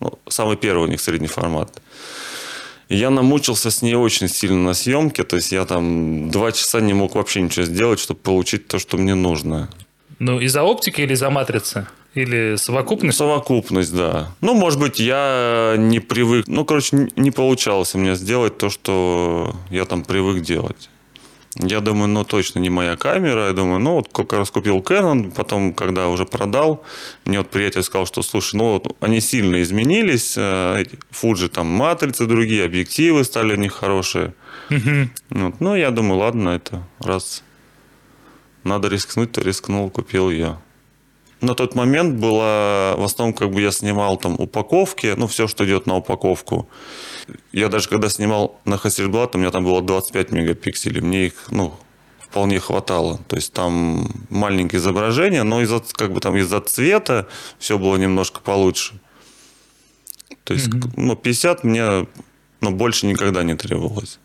[0.00, 1.80] ну, самый первый у них средний формат.
[2.88, 5.22] Я намучился с ней очень сильно на съемке.
[5.22, 8.96] То есть я там два часа не мог вообще ничего сделать, чтобы получить то, что
[8.96, 9.70] мне нужно.
[10.18, 11.86] Ну, из-за оптики или из-за матрицы?
[12.14, 13.18] Или совокупность?
[13.18, 14.30] Совокупность, да.
[14.40, 16.46] Ну, может быть, я не привык...
[16.46, 20.88] Ну, короче, не получалось у меня сделать то, что я там привык делать.
[21.56, 23.46] Я думаю, ну, точно не моя камера.
[23.46, 26.84] Я думаю, ну, вот как раз купил Canon, потом, когда уже продал,
[27.24, 31.66] мне вот приятель сказал, что, слушай, ну, вот они сильно изменились, э, эти Fuji, там,
[31.66, 34.34] матрицы другие, объективы стали у них хорошие.
[34.70, 35.08] Угу.
[35.30, 35.60] Вот.
[35.60, 37.44] Ну, я думаю, ладно, это раз
[38.64, 40.58] надо рискнуть, то рискнул, купил ее.
[41.40, 45.64] На тот момент было, в основном, как бы я снимал там упаковки, ну, все, что
[45.64, 46.68] идет на упаковку.
[47.52, 51.74] Я даже когда снимал на Hasselblad, у меня там было 25 мегапикселей, мне их, ну,
[52.18, 53.20] вполне хватало.
[53.28, 57.26] То есть там маленькое изображение, но из-за как бы там из-за цвета
[57.58, 58.94] все было немножко получше.
[60.44, 60.92] То есть, mm-hmm.
[60.96, 62.06] ну, 50 мне
[62.60, 64.18] ну, больше никогда не требовалось.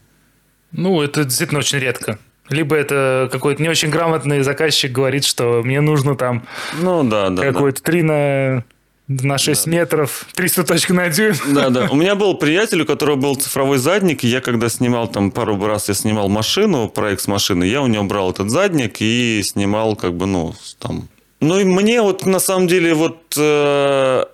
[0.72, 2.20] Ну, это действительно очень редко.
[2.50, 6.44] Либо это какой-то не очень грамотный заказчик говорит, что мне нужно там
[6.82, 7.86] ну, да, да, какой-то да.
[7.86, 8.64] 3 на
[9.10, 9.72] на 6 да.
[9.72, 11.34] метров, 300 точек на дюйм.
[11.48, 11.88] Да, да.
[11.92, 15.58] У меня был приятель, у которого был цифровой задник, и я когда снимал там пару
[15.66, 19.96] раз, я снимал машину, проект с машины, я у него брал этот задник и снимал
[19.96, 21.10] как бы, ну, там...
[21.42, 23.34] Ну, и мне вот на самом деле вот...
[23.38, 24.26] Э,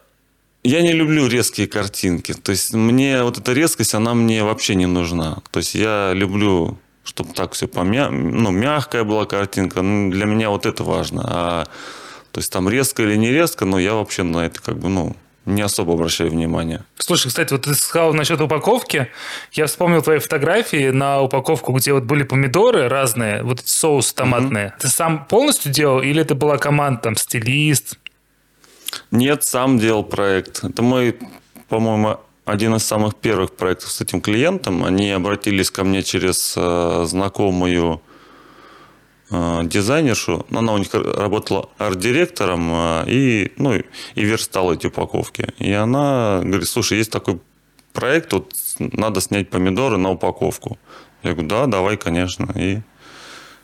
[0.64, 2.34] я не люблю резкие картинки.
[2.34, 5.38] То есть мне вот эта резкость, она мне вообще не нужна.
[5.52, 8.10] То есть я люблю чтобы так все помя...
[8.10, 9.82] ну, мягкая была картинка.
[9.82, 11.24] Ну, для меня вот это важно.
[11.26, 11.64] А,
[12.32, 15.16] то есть там резко или не резко, но я вообще на это как бы, ну,
[15.46, 16.84] не особо обращаю внимание.
[16.98, 19.10] Слушай, кстати, вот ты сказал насчет упаковки.
[19.52, 24.68] Я вспомнил твои фотографии на упаковку, где вот были помидоры разные, вот соус томатные.
[24.68, 24.74] Угу.
[24.80, 28.00] Ты сам полностью делал или это была команда, там, стилист?
[29.12, 30.64] Нет, сам делал проект.
[30.64, 31.16] Это мой,
[31.70, 34.86] по-моему, один из самых первых проектов с этим клиентом.
[34.86, 38.02] Они обратились ко мне через э, знакомую
[39.32, 40.46] э, дизайнершу.
[40.52, 43.84] Она у них работала арт-директором э, и, ну, и
[44.16, 45.54] верстала эти упаковки.
[45.58, 47.40] И она говорит, слушай, есть такой
[47.94, 50.78] проект, вот надо снять помидоры на упаковку.
[51.24, 52.52] Я говорю, да, давай, конечно.
[52.56, 52.82] И,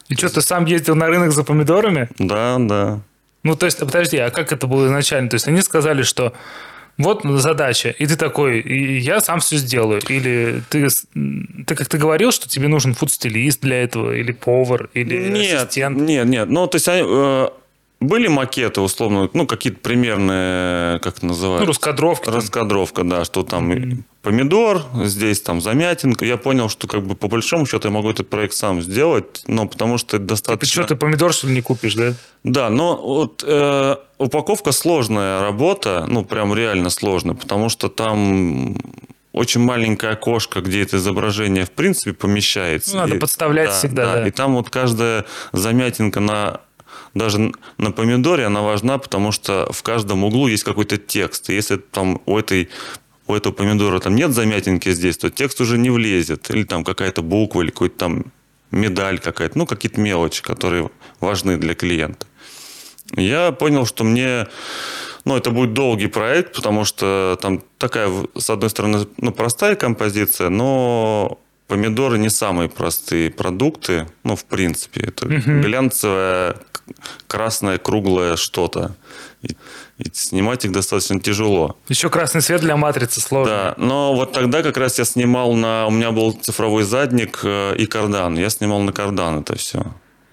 [0.08, 2.10] и что, ты сам ездил на рынок за помидорами?
[2.18, 3.02] Да, да.
[3.44, 5.30] Ну, то есть, подожди, а как это было изначально?
[5.30, 6.34] То есть, они сказали, что
[7.02, 10.02] вот задача, и ты такой, и я сам все сделаю.
[10.10, 10.88] Или ты,
[11.66, 15.98] ты как ты говорил, что тебе нужен фуд-стилист для этого, или повар, или нет, ассистент?
[16.00, 17.50] Нет, нет, ну, то есть, э,
[18.02, 21.66] были макеты, условно, ну, какие-то примерные, как это называется?
[21.66, 22.32] Ну, раскадровка.
[22.32, 24.04] Раскадровка, да, что там mm-hmm.
[24.24, 26.26] помидор, здесь там замятинка.
[26.26, 29.68] Я понял, что как бы по большому счету я могу этот проект сам сделать, но
[29.68, 30.82] потому что это достаточно...
[30.82, 32.16] Ты что, ты помидор, что ли, не купишь, да?
[32.44, 38.78] Да, но вот э, упаковка сложная работа, ну, прям реально сложная, потому что там
[39.32, 42.94] очень маленькое окошко, где это изображение в принципе помещается.
[42.94, 44.06] Ну, надо и, подставлять да, всегда.
[44.06, 44.28] Да, да.
[44.28, 46.62] И там вот каждая замятинка на
[47.14, 51.50] даже на помидоре она важна, потому что в каждом углу есть какой-то текст.
[51.50, 52.70] Если там у этой
[53.28, 56.50] у этого помидора там нет замятинки здесь, то текст уже не влезет.
[56.50, 58.26] Или там какая-то буква, или какой-то там
[58.72, 59.58] медаль какая-то.
[59.58, 62.26] Ну, какие-то мелочи, которые важны для клиента.
[63.16, 64.48] Я понял, что мне
[65.26, 70.50] ну, это будет долгий проект, потому что там такая, с одной стороны, ну, простая композиция,
[70.50, 71.40] но
[71.72, 75.06] помидоры не самые простые продукты, ну, в принципе.
[75.08, 75.62] Это угу.
[75.62, 76.58] глянцевое,
[77.28, 78.98] красное, круглое что-то.
[79.42, 79.56] И,
[79.98, 81.78] и снимать их достаточно тяжело.
[81.88, 83.54] Еще красный свет для матрицы сложно.
[83.54, 85.88] Да, но вот тогда как раз я снимал на...
[85.88, 88.38] У меня был цифровой задник э, и кардан.
[88.38, 89.80] Я снимал на кардан это все.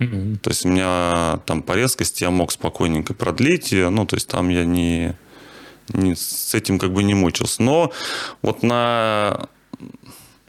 [0.01, 0.39] Угу.
[0.43, 3.91] То есть у меня там по резкости я мог спокойненько продлить ее.
[3.91, 5.15] Ну, то есть там я не,
[5.93, 7.63] не с этим как бы не мучился.
[7.63, 7.93] Но
[8.43, 9.49] вот на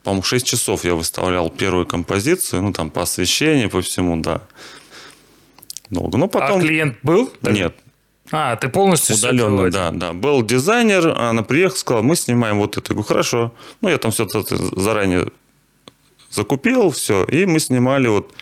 [0.03, 4.41] по-моему, 6 часов я выставлял первую композицию, ну, там, по освещению, по всему, да.
[5.89, 6.17] Долго.
[6.17, 6.59] Но потом...
[6.59, 7.31] А клиент был?
[7.41, 7.75] Нет.
[8.31, 10.13] А, ты полностью Удаленно, да, да.
[10.13, 12.91] Был дизайнер, она приехала, сказала, мы снимаем вот это.
[12.91, 13.53] Я говорю, хорошо.
[13.81, 14.27] Ну, я там все
[14.75, 15.27] заранее
[16.29, 18.33] закупил, все, и мы снимали вот...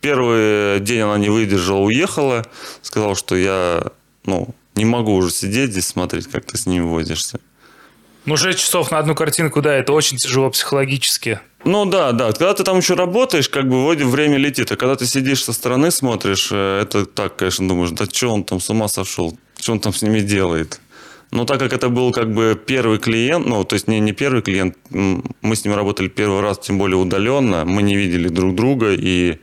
[0.00, 2.44] Первый день она не выдержала, уехала,
[2.82, 3.90] сказала, что я,
[4.26, 7.40] ну, не могу уже сидеть здесь смотреть, как ты с ними возишься.
[8.26, 11.40] Ну, 6 часов на одну картинку, да, это очень тяжело психологически.
[11.64, 12.32] Ну да, да.
[12.32, 14.72] Когда ты там еще работаешь, как бы вроде время летит.
[14.72, 18.44] А когда ты сидишь со стороны, смотришь, э, это так, конечно, думаешь, да что он
[18.44, 19.36] там с ума сошел?
[19.58, 20.80] Что он там с ними делает?
[21.30, 24.40] Но так как это был как бы первый клиент, ну, то есть не, не первый
[24.40, 28.92] клиент, мы с ним работали первый раз, тем более удаленно, мы не видели друг друга,
[28.92, 29.38] и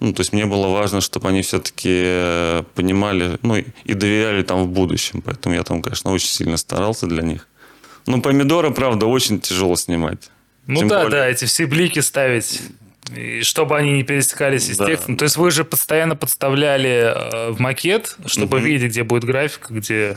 [0.00, 4.64] ну, то есть мне было важно, чтобы они все-таки э, понимали, ну, и доверяли там
[4.64, 5.22] в будущем.
[5.22, 7.46] Поэтому я там, конечно, очень сильно старался для них.
[8.06, 10.30] Ну, помидоры, правда, очень тяжело снимать.
[10.66, 11.10] Ну Тем да, более...
[11.10, 12.60] да, эти все блики ставить.
[13.14, 14.86] И чтобы они не пересекались с да.
[14.86, 15.16] текстом.
[15.16, 18.66] То есть вы же постоянно подставляли э, в макет, чтобы угу.
[18.66, 20.16] видеть, где будет графика, где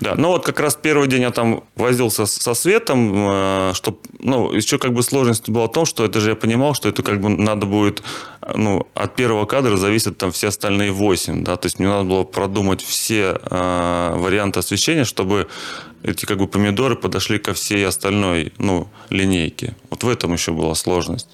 [0.00, 4.52] да, ну вот как раз первый день я там возился со светом, э, что, ну,
[4.52, 7.20] еще как бы сложность была в том, что это же я понимал, что это как
[7.20, 8.02] бы надо будет,
[8.54, 12.24] ну, от первого кадра зависят там все остальные восемь, да, то есть мне надо было
[12.24, 15.48] продумать все э, варианты освещения, чтобы
[16.02, 19.74] эти как бы помидоры подошли ко всей остальной, ну, линейке.
[19.90, 21.28] Вот в этом еще была сложность.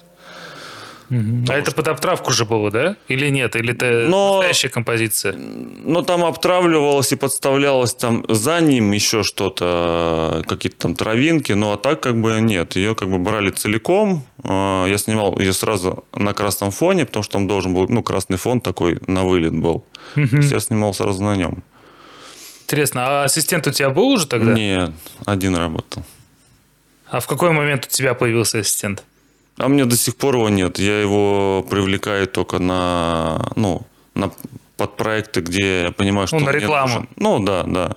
[1.09, 1.45] Угу.
[1.49, 2.95] А это под обтравку же было, да?
[3.07, 3.55] Или нет?
[3.55, 5.35] Или это Но, настоящая композиция?
[5.35, 11.77] Ну, там обтравливалось и подставлялось там за ним еще что-то, какие-то там травинки, ну, а
[11.77, 12.75] так как бы нет.
[12.75, 14.25] Ее как бы брали целиком.
[14.43, 18.37] А, я снимал ее сразу на красном фоне, потому что там должен был, ну, красный
[18.37, 19.85] фон такой на вылет был.
[20.15, 20.37] Угу.
[20.37, 21.63] Я снимал сразу на нем.
[22.63, 24.53] Интересно, а ассистент у тебя был уже тогда?
[24.53, 24.91] Нет,
[25.25, 26.03] один работал.
[27.07, 29.03] А в какой момент у тебя появился ассистент?
[29.57, 30.79] А мне до сих пор его нет.
[30.79, 34.31] Я его привлекаю только на, ну, на
[34.77, 36.39] под проекты, где я понимаю, что...
[36.39, 37.07] Ну, на рекламу.
[37.15, 37.95] Ну, да, да.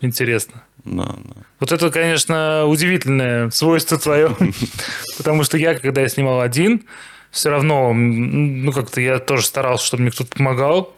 [0.00, 0.62] Интересно.
[0.84, 1.42] Да, да.
[1.60, 4.34] Вот это, конечно, удивительное свойство твое.
[5.18, 6.84] Потому что я, когда я снимал один,
[7.30, 10.95] все равно, ну, как-то я тоже старался, чтобы мне кто-то помогал.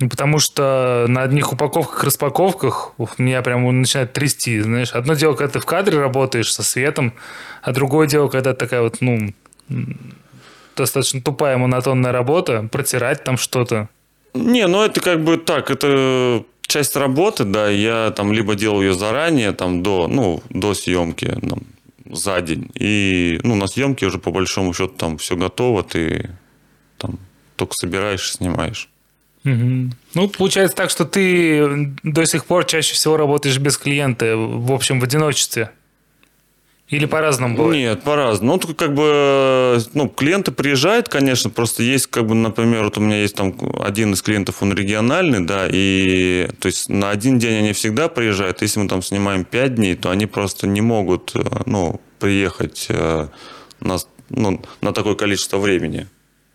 [0.00, 4.92] Ну, потому что на одних упаковках, распаковках меня прям начинает трясти, знаешь.
[4.92, 7.14] Одно дело, когда ты в кадре работаешь со светом,
[7.62, 9.34] а другое дело, когда такая вот, ну,
[10.76, 13.88] достаточно тупая монотонная работа, протирать там что-то.
[14.34, 18.94] Не, ну это как бы так, это часть работы, да, я там либо делал ее
[18.94, 21.62] заранее, там до, ну, до съемки, там,
[22.08, 22.70] за день.
[22.74, 26.30] И, ну, на съемке уже по большому счету там все готово, ты
[26.98, 27.18] там
[27.56, 28.88] только собираешь и снимаешь.
[29.48, 29.90] Угу.
[30.14, 35.00] Ну, получается так, что ты до сих пор чаще всего работаешь без клиента, в общем,
[35.00, 35.70] в одиночестве.
[36.88, 37.76] Или по-разному бывает?
[37.76, 38.58] Нет, по-разному.
[38.66, 43.20] Ну, как бы, ну, клиенты приезжают, конечно, просто есть, как бы, например, вот у меня
[43.20, 47.72] есть там один из клиентов, он региональный, да, и, то есть, на один день они
[47.74, 48.62] всегда приезжают.
[48.62, 53.28] Если мы там снимаем пять дней, то они просто не могут, э, ну, приехать э,
[53.80, 53.98] на,
[54.30, 56.06] ну, на такое количество времени.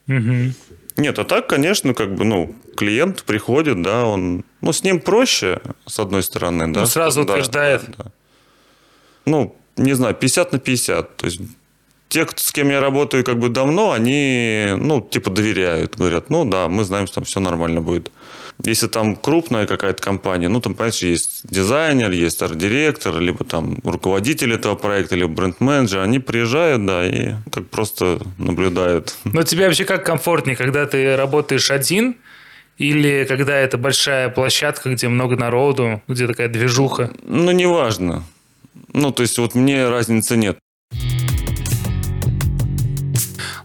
[0.08, 0.54] Угу.
[0.98, 5.62] Нет, а так, конечно, как бы, ну, клиент приходит, да, он, ну, с ним проще,
[5.86, 6.82] с одной стороны, да.
[6.82, 7.84] Ну, сразу да, утверждает.
[7.98, 8.12] Да, да.
[9.26, 11.40] Ну, не знаю, 50 на 50, то есть
[12.14, 15.96] те, с кем я работаю как бы давно, они, ну, типа доверяют.
[15.98, 18.12] Говорят, ну да, мы знаем, что там все нормально будет.
[18.64, 24.54] Если там крупная какая-то компания, ну, там, понимаешь, есть дизайнер, есть арт-директор, либо там руководитель
[24.54, 29.18] этого проекта, либо бренд-менеджер, они приезжают, да, и как просто наблюдают.
[29.24, 32.16] Но тебе вообще как комфортнее, когда ты работаешь один,
[32.78, 37.12] или когда это большая площадка, где много народу, где такая движуха?
[37.24, 38.24] Ну, неважно.
[38.94, 40.58] Ну, то есть вот мне разницы нет.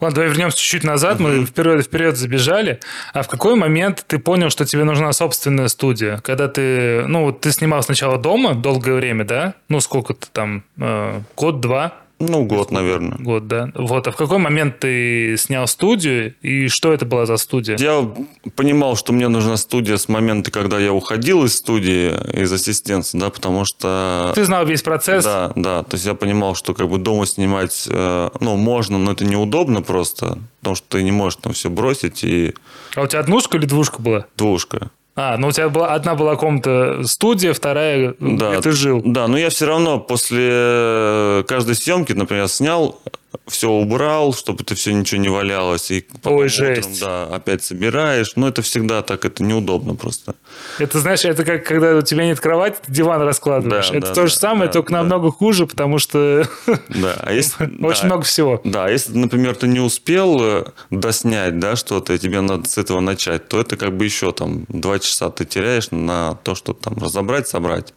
[0.00, 1.18] Ладно, давай вернемся чуть-чуть назад.
[1.18, 2.78] Мы вперед вперед забежали.
[3.12, 6.18] А в какой момент ты понял, что тебе нужна собственная студия?
[6.18, 9.54] Когда ты, ну, вот ты снимал сначала дома долгое время, да?
[9.68, 11.94] Ну, сколько-то там, э, год-два?
[12.20, 13.16] Ну, год, наверное.
[13.18, 13.70] Год, да.
[13.74, 14.06] Вот.
[14.08, 17.76] А в какой момент ты снял студию, и что это была за студия?
[17.78, 18.08] Я
[18.56, 23.30] понимал, что мне нужна студия с момента, когда я уходил из студии, из ассистенции, да,
[23.30, 24.32] потому что...
[24.34, 25.24] Ты знал весь процесс?
[25.24, 25.82] Да, да.
[25.84, 29.82] То есть я понимал, что как бы дома снимать, э, ну, можно, но это неудобно
[29.82, 32.54] просто, потому что ты не можешь там все бросить и...
[32.96, 34.26] А у тебя однушка или двушка была?
[34.36, 34.90] Двушка.
[35.20, 39.02] А, ну у тебя была одна была комната студия, вторая да, где ты жил.
[39.04, 43.00] Да, но я все равно после каждой съемки, например, снял,
[43.46, 45.90] все убрал, чтобы это все ничего не валялось.
[45.90, 47.00] И Ой, утром, жесть.
[47.00, 48.32] да, опять собираешь.
[48.36, 50.34] Но это всегда так, это неудобно просто.
[50.78, 53.90] Это, знаешь, это как когда у тебя нет кровати, ты диван раскладываешь.
[53.90, 54.98] Да, это да, то да, же самое, да, только да.
[54.98, 56.48] намного хуже, потому что
[56.88, 57.16] да.
[57.20, 58.60] а если, очень да, много всего.
[58.64, 63.00] Да, если, например, ты не успел э, доснять да, что-то, и тебе надо с этого
[63.00, 66.96] начать, то это как бы еще там два часа ты теряешь на то, что там
[66.96, 67.92] разобрать, собрать.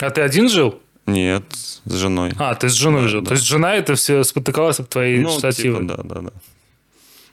[0.00, 0.81] А ты один жил?
[1.06, 1.44] Нет,
[1.84, 2.32] с женой.
[2.38, 3.20] А, ты с женой да, жил.
[3.22, 3.28] Да.
[3.28, 5.80] То есть жена это все спотыкалась об твои ну, штативы?
[5.80, 6.30] Типа, да, да, да.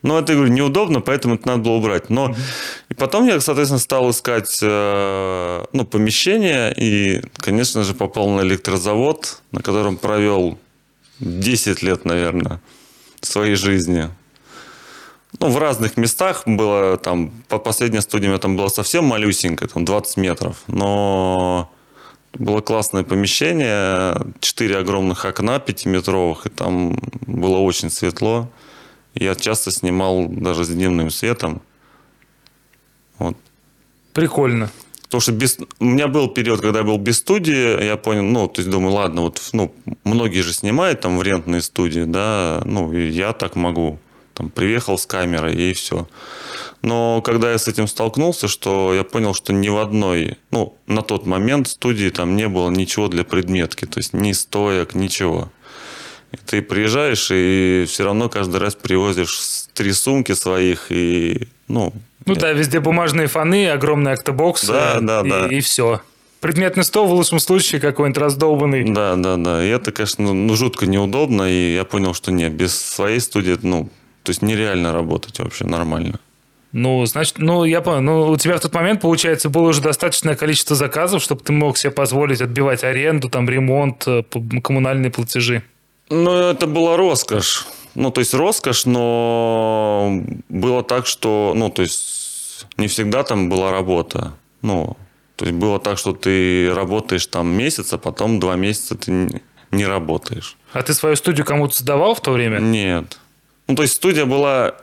[0.01, 2.09] Ну, это, говорю, неудобно, поэтому это надо было убрать.
[2.09, 2.33] Но
[2.87, 9.41] и потом я, соответственно, стал искать э, ну, помещение и, конечно же, попал на электрозавод,
[9.51, 10.57] на котором провел
[11.19, 12.61] 10 лет, наверное,
[13.21, 14.09] своей жизни.
[15.39, 19.67] Ну, в разных местах было там, по последней студии у меня там было совсем малюсенько,
[19.67, 21.69] там 20 метров, но
[22.33, 28.49] было классное помещение, четыре огромных окна пятиметровых, и там было очень светло.
[29.15, 31.61] Я часто снимал даже с дневным светом.
[33.17, 33.35] Вот.
[34.13, 34.69] Прикольно.
[35.03, 35.57] Потому что без...
[35.79, 38.93] у меня был период, когда я был без студии, я понял, ну, то есть думаю,
[38.93, 43.55] ладно, вот, ну, многие же снимают там в рентной студии, да, ну, и я так
[43.55, 43.97] могу.
[44.39, 46.07] Там, приехал с камерой и все.
[46.81, 51.01] Но когда я с этим столкнулся, что я понял, что ни в одной, ну, на
[51.01, 55.51] тот момент студии там не было ничего для предметки, то есть ни стоек, ничего.
[56.31, 61.91] И ты приезжаешь и все равно каждый раз привозишь три сумки своих и, ну...
[62.25, 65.47] Ну да, везде бумажные фоны, огромный октобокс да, да, и, да.
[65.47, 65.99] и все.
[66.39, 68.89] Предметный стол в лучшем случае какой-нибудь раздолбанный.
[68.89, 69.65] Да, да, да.
[69.65, 71.51] И это, конечно, ну, жутко неудобно.
[71.51, 73.89] И я понял, что нет, без своей студии, ну,
[74.29, 76.19] то есть нереально работать вообще нормально.
[76.71, 78.01] Ну, значит, ну, я понял.
[78.01, 81.79] Ну, у тебя в тот момент, получается, было уже достаточное количество заказов, чтобы ты мог
[81.79, 84.21] себе позволить отбивать аренду, там, ремонт, э,
[84.61, 85.63] коммунальные платежи.
[86.11, 87.65] Ну, это была роскошь.
[87.95, 93.71] Ну, то есть роскошь, но было так, что, ну, то есть не всегда там была
[93.71, 94.33] работа.
[94.61, 94.95] Ну,
[95.37, 99.85] то есть было так, что ты работаешь там месяц, а потом два месяца ты не
[99.87, 100.55] работаешь.
[100.73, 102.59] А ты свою студию кому-то сдавал в то время?
[102.59, 103.17] Нет.
[103.69, 104.75] Ну, то есть студия была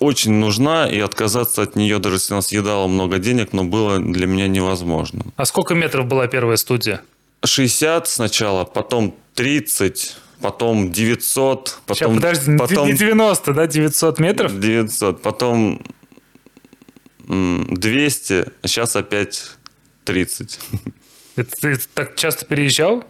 [0.00, 4.26] очень нужна, и отказаться от нее, даже если она съедала много денег, но было для
[4.26, 5.24] меня невозможно.
[5.36, 7.02] А сколько метров была первая студия?
[7.44, 11.96] 60 сначала, потом 30, потом 900, потом...
[11.96, 14.58] Сейчас, подожди, потом, не 90, да, 900 метров?
[14.58, 15.82] 900, потом
[17.28, 19.52] 200, а сейчас опять
[20.04, 20.58] 30.
[21.36, 23.04] Это ты так часто переезжал?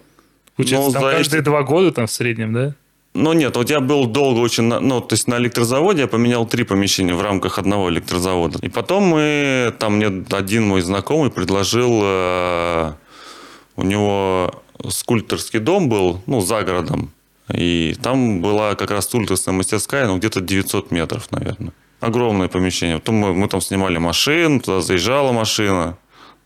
[0.56, 2.74] Получается, ну, там каждые два года там в среднем, да?
[3.14, 6.64] Ну нет, вот я был долго очень, ну то есть на электрозаводе я поменял три
[6.64, 8.58] помещения в рамках одного электрозавода.
[8.60, 12.92] И потом мы, там мне один мой знакомый предложил, э,
[13.76, 14.52] у него
[14.88, 17.12] скульпторский дом был, ну за городом.
[17.52, 21.72] И там была как раз скульпторская мастерская, ну где-то 900 метров, наверное.
[22.00, 22.98] Огромное помещение.
[22.98, 25.96] Потом мы, мы там снимали машин, туда заезжала машина.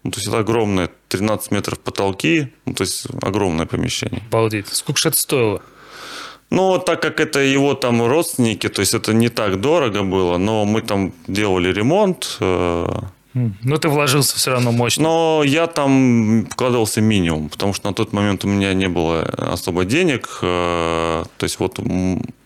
[0.05, 4.23] Ну, то есть это огромное, 13 метров потолки, ну, то есть огромное помещение.
[4.29, 4.69] Обалдеть.
[4.69, 5.63] Сколько же это стоило?
[6.51, 10.65] Ну, так как это его там родственники, то есть это не так дорого было, но
[10.65, 12.39] мы там делали ремонт.
[12.41, 12.87] Э,
[13.35, 15.03] но ты вложился все равно мощно.
[15.03, 19.85] Но я там вкладывался минимум, потому что на тот момент у меня не было особо
[19.85, 20.39] денег.
[20.43, 21.79] Э, то есть вот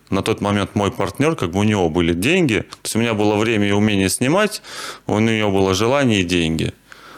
[0.09, 2.59] на тот момент мой партнер, как бы у него были деньги.
[2.59, 4.61] То есть у меня было время и умение снимать,
[5.07, 6.73] у него было желание и деньги.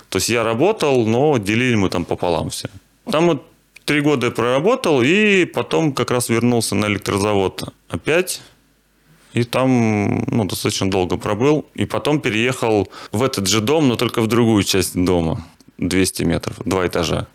[0.10, 2.70] То есть я работал, но делили мы там пополам все.
[3.12, 3.44] Там вот
[3.86, 8.42] три года проработал, и потом как раз вернулся на электрозавод опять.
[9.34, 11.66] И там ну, достаточно долго пробыл.
[11.76, 15.46] И потом переехал в этот же дом, но только в другую часть дома.
[15.78, 17.28] 200 метров, два этажа.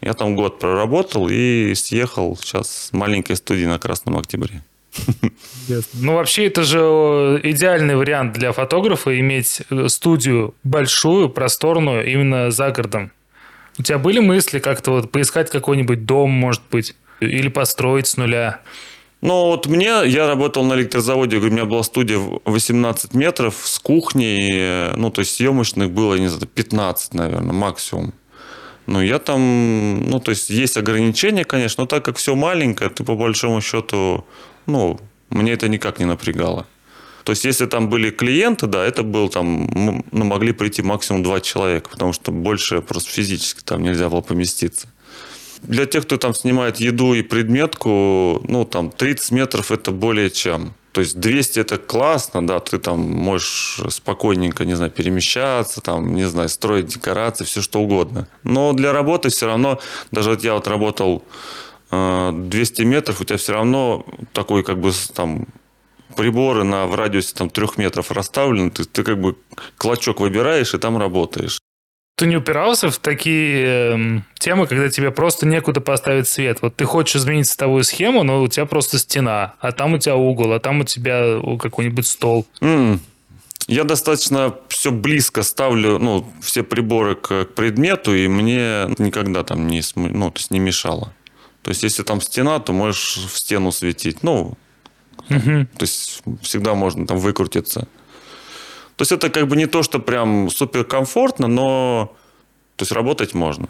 [0.00, 4.64] Я там год проработал и съехал сейчас с маленькой студии на Красном Октябре.
[5.94, 13.12] Ну, вообще, это же идеальный вариант для фотографа иметь студию большую, просторную, именно за городом.
[13.78, 18.60] У тебя были мысли как-то вот поискать какой-нибудь дом, может быть, или построить с нуля?
[19.22, 24.92] Ну, вот мне, я работал на электрозаводе, у меня была студия 18 метров с кухней,
[24.96, 28.14] ну, то есть съемочных было, не знаю, 15, наверное, максимум.
[28.86, 33.04] Ну, я там, ну, то есть есть ограничения, конечно, но так как все маленькое, ты
[33.04, 34.24] по большому счету,
[34.66, 34.98] ну,
[35.30, 36.66] мне это никак не напрягало.
[37.24, 41.40] То есть, если там были клиенты, да, это был там, ну, могли прийти максимум два
[41.40, 44.88] человека, потому что больше просто физически там нельзя было поместиться.
[45.62, 50.74] Для тех, кто там снимает еду и предметку, ну, там 30 метров это более чем.
[50.92, 56.28] То есть 200 это классно, да, ты там можешь спокойненько, не знаю, перемещаться, там, не
[56.28, 58.28] знаю, строить декорации, все что угодно.
[58.42, 61.24] Но для работы все равно, даже вот я вот работал
[61.90, 64.04] 200 э, метров, у тебя все равно
[64.34, 65.46] такой как бы там
[66.12, 69.36] приборы на в радиусе там трех метров расставлены, ты, ты как бы
[69.76, 71.58] клочок выбираешь и там работаешь.
[72.16, 76.58] Ты не упирался в такие э, темы, когда тебе просто некуда поставить свет?
[76.60, 80.16] Вот ты хочешь изменить световую схему, но у тебя просто стена, а там у тебя
[80.16, 82.46] угол, а там у тебя какой-нибудь стол.
[82.60, 82.98] Mm.
[83.66, 89.66] Я достаточно все близко ставлю, ну, все приборы к, к предмету, и мне никогда там
[89.66, 91.14] не, ну, то есть не мешало.
[91.62, 94.22] То есть, если там стена, то можешь в стену светить.
[94.22, 94.58] Ну,
[95.36, 95.66] угу.
[95.76, 97.88] то есть, всегда можно там выкрутиться.
[98.96, 102.14] То есть это как бы не то, что прям супер комфортно, но
[102.76, 103.68] то есть работать можно.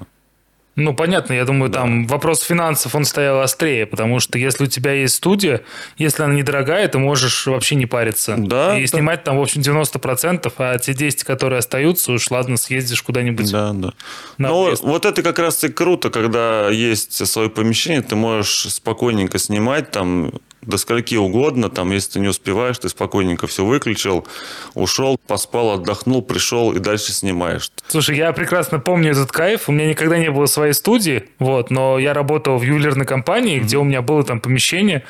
[0.75, 1.81] Ну, понятно, я думаю, да.
[1.81, 5.63] там вопрос финансов, он стоял острее, потому что если у тебя есть студия,
[5.99, 8.37] если она недорогая, ты можешь вообще не париться.
[8.39, 8.79] Да.
[8.79, 8.87] И да.
[8.87, 13.53] снимать там, в общем, 90%, а те 10, которые остаются, уж ладно, съездишь куда-нибудь.
[13.53, 13.93] Да, да.
[14.39, 19.91] Ну, вот это как раз и круто, когда есть свое помещение, ты можешь спокойненько снимать
[19.91, 24.27] там до скольки угодно, там, если ты не успеваешь, ты спокойненько все выключил,
[24.75, 27.71] ушел, поспал, отдохнул, пришел и дальше снимаешь.
[27.89, 29.69] Слушай, я прекрасно помню этот кайф.
[29.69, 33.65] У меня никогда не было своей студии, вот, но я работал в ювелирной компании, mm-hmm.
[33.65, 35.03] где у меня было там помещение,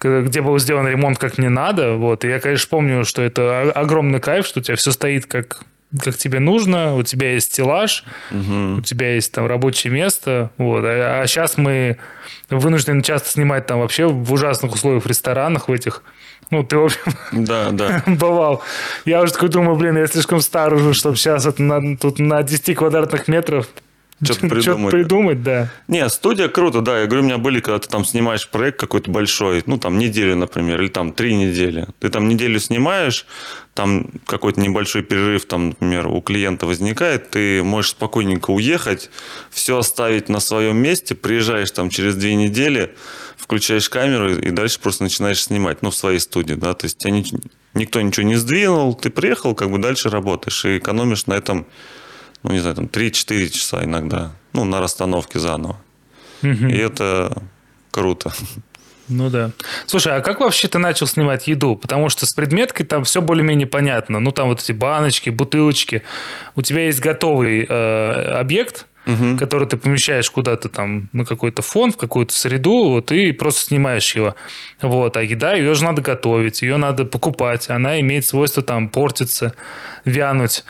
[0.00, 4.20] где был сделан ремонт как мне надо, вот, и я, конечно, помню, что это огромный
[4.20, 5.62] кайф, что у тебя все стоит как
[6.04, 8.76] как тебе нужно, у тебя есть стеллаж, угу.
[8.76, 10.84] у тебя есть там рабочее место, вот.
[10.84, 11.96] А, а сейчас мы
[12.50, 16.02] вынуждены часто снимать там вообще в ужасных условиях в ресторанах в этих.
[16.50, 17.00] Ну, ты, в общем,
[17.32, 18.02] да, да.
[18.06, 18.62] бывал.
[19.06, 22.42] Я уже такой думаю, блин, я слишком стар уже, чтобы сейчас вот на, тут на
[22.42, 23.66] 10 квадратных метров
[24.22, 24.62] что-то придумать.
[24.62, 25.70] Что-то придумать, да.
[25.86, 27.00] Не, студия круто, да.
[27.00, 30.36] Я говорю, у меня были, когда ты там снимаешь проект какой-то большой, ну, там, неделю,
[30.36, 31.86] например, или там три недели.
[32.00, 33.26] Ты там неделю снимаешь,
[33.74, 39.08] там какой-то небольшой перерыв, там, например, у клиента возникает, ты можешь спокойненько уехать,
[39.50, 42.96] все оставить на своем месте, приезжаешь там через две недели,
[43.36, 47.12] включаешь камеру и дальше просто начинаешь снимать, ну, в своей студии, да, то есть тебя
[47.12, 47.24] ни,
[47.74, 51.64] никто ничего не сдвинул, ты приехал, как бы дальше работаешь и экономишь на этом
[52.42, 55.76] ну, не знаю, там 3-4 часа иногда, ну, на расстановке заново.
[56.42, 56.68] Угу.
[56.68, 57.42] И это
[57.90, 58.32] круто.
[59.08, 59.52] Ну да.
[59.86, 61.76] Слушай, а как вообще ты начал снимать еду?
[61.76, 64.20] Потому что с предметкой там все более-менее понятно.
[64.20, 66.02] Ну, там вот эти баночки, бутылочки.
[66.54, 69.38] У тебя есть готовый э, объект, угу.
[69.38, 74.14] который ты помещаешь куда-то там на какой-то фон, в какую-то среду, вот, и просто снимаешь
[74.14, 74.34] его.
[74.82, 75.16] Вот.
[75.16, 77.70] А еда, ее же надо готовить, ее надо покупать.
[77.70, 79.54] Она имеет свойство там портиться,
[80.04, 80.64] вянуть.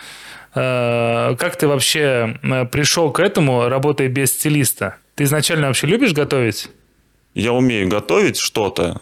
[0.54, 4.96] Э, как ты вообще э, пришел к этому, работая без стилиста?
[5.14, 6.70] Ты изначально вообще любишь готовить?
[7.34, 9.00] Я умею готовить что-то.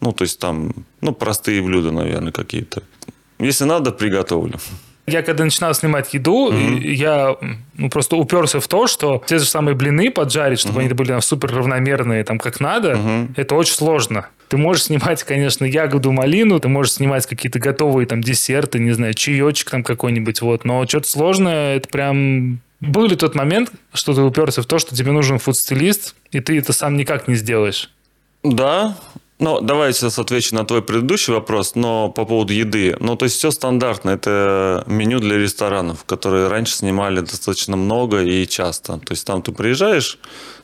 [0.00, 2.82] Ну, то есть там, ну, простые блюда, наверное, какие-то.
[3.38, 4.58] Если надо, приготовлю.
[5.06, 6.80] Я когда начинал снимать еду, mm-hmm.
[6.80, 7.36] я
[7.76, 10.84] ну, просто уперся в то, что те же самые блины поджарить, чтобы mm-hmm.
[10.84, 13.34] они были там, супер равномерные, там как надо, mm-hmm.
[13.36, 14.26] это очень сложно.
[14.48, 19.14] Ты можешь снимать, конечно, ягоду, малину, ты можешь снимать какие-то готовые там десерты, не знаю,
[19.14, 20.64] чаечек там какой-нибудь, вот.
[20.64, 22.60] Но что-то сложное, это прям...
[22.80, 26.58] Был ли тот момент, что ты уперся в то, что тебе нужен фуд-стилист, и ты
[26.58, 27.90] это сам никак не сделаешь?
[28.42, 28.96] Да,
[29.38, 32.96] ну, давай я сейчас отвечу на твой предыдущий вопрос, но по поводу еды.
[33.00, 34.10] Ну, то есть все стандартно.
[34.10, 38.98] Это меню для ресторанов, которые раньше снимали достаточно много и часто.
[38.98, 40.18] То есть там ты приезжаешь,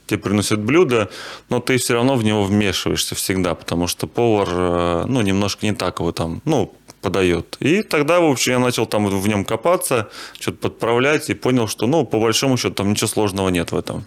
[0.07, 1.11] тебе приносят блюдо,
[1.51, 5.73] но ты все равно в него вмешиваешься всегда, потому что повар, э, ну, немножко не
[5.73, 7.57] так его там, ну, подает.
[7.61, 10.09] И тогда, в общем, я начал там в нем копаться,
[10.41, 14.07] что-то подправлять и понял, что, ну, по большому счету, там ничего сложного нет в этом.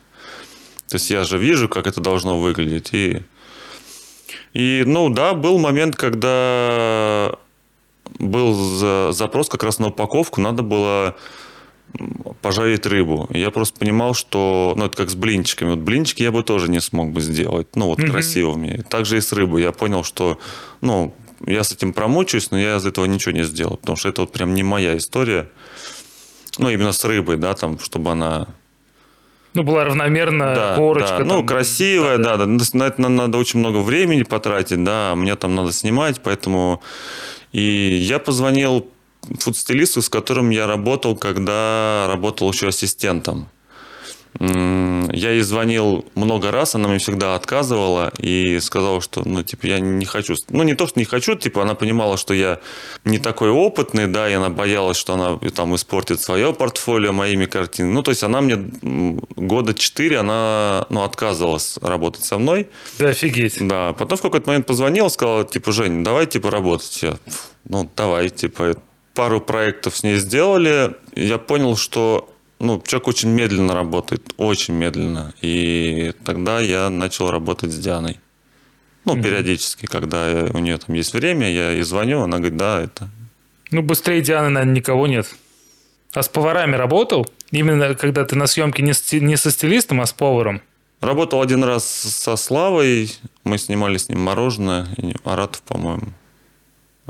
[0.88, 2.94] То есть я же вижу, как это должно выглядеть.
[2.94, 3.22] И,
[4.56, 7.34] и ну да, был момент, когда
[8.20, 11.16] был запрос как раз на упаковку, надо было
[12.42, 13.28] пожарить рыбу.
[13.32, 15.72] Я просто понимал, что, ну, это как с блинчиками.
[15.72, 18.12] Вот блинчики я бы тоже не смог бы сделать, ну, вот mm-hmm.
[18.12, 18.84] красивыми.
[18.90, 19.62] Также и с рыбой.
[19.62, 20.40] Я понял, что,
[20.80, 21.14] ну,
[21.46, 24.32] я с этим промучаюсь, но я из этого ничего не сделал, потому что это вот
[24.32, 25.50] прям не моя история.
[26.60, 28.48] Ну, именно с рыбой, да, там, чтобы она
[29.56, 31.20] ну, была равномерная да, корочка.
[31.20, 31.26] Да.
[31.26, 32.46] Ну, там, красивая, да, да.
[32.46, 32.66] да.
[32.74, 36.82] На это надо очень много времени потратить, да, а мне там надо снимать, поэтому...
[37.52, 38.88] И я позвонил
[39.40, 43.48] фудстилисту, с которым я работал, когда работал еще ассистентом.
[44.40, 49.80] Я ей звонил много раз, она мне всегда отказывала и сказала, что, ну, типа, я
[49.80, 50.36] не хочу.
[50.50, 52.60] Ну, не то, что не хочу, типа, она понимала, что я
[53.06, 57.94] не такой опытный, да, и она боялась, что она там испортит свое портфолио моими картинами.
[57.94, 58.58] Ну, то есть она мне
[59.38, 62.68] года четыре, она, ну, отказывалась работать со мной.
[63.00, 63.66] Да, офигеть.
[63.66, 67.00] Да, потом в какой-то момент позвонила, сказала, типа, Жень, давай, типа, работать.
[67.04, 67.18] Я,
[67.64, 68.76] ну, давай, типа,
[69.14, 70.94] пару проектов с ней сделали.
[71.16, 72.30] Я понял, что
[72.60, 75.34] ну, человек очень медленно работает, очень медленно.
[75.42, 78.20] И тогда я начал работать с Дианой.
[79.04, 79.24] Ну, mm-hmm.
[79.24, 83.10] периодически, когда у нее там есть время, я ей звоню, она говорит, да, это.
[83.72, 85.28] Ну, быстрее Дианы, наверное, никого нет.
[86.14, 87.28] А с поварами работал?
[87.52, 90.62] Именно когда ты на съемке не, с, не со стилистом, а с поваром?
[91.02, 93.12] Работал один раз со Славой,
[93.44, 94.88] мы снимали с ним мороженое,
[95.24, 96.14] Аратов, по-моему.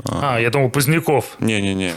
[0.04, 1.36] А, я думал, Поздняков.
[1.38, 1.94] Не-не-не.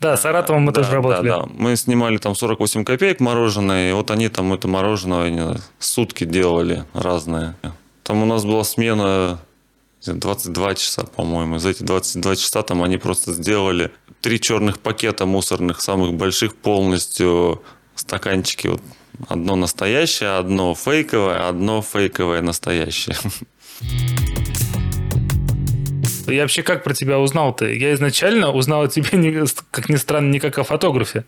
[0.00, 1.28] Да, с Саратовом мы да, тоже работали.
[1.28, 1.48] Да, да.
[1.54, 6.84] Мы снимали там 48 копеек мороженое, и вот они там это мороженое они сутки делали
[6.92, 7.56] разное.
[8.04, 9.40] Там у нас была смена
[10.06, 11.58] 22 часа, по-моему.
[11.58, 13.90] За эти 22 часа там они просто сделали
[14.20, 17.62] три черных пакета мусорных, самых больших полностью
[17.94, 18.68] стаканчики.
[18.68, 18.82] Вот
[19.28, 23.16] одно настоящее, одно фейковое, одно фейковое настоящее.
[26.32, 27.66] Я вообще как про тебя узнал-то?
[27.66, 29.08] Я изначально узнал о тебе,
[29.70, 31.24] как ни странно, не как о фотографе.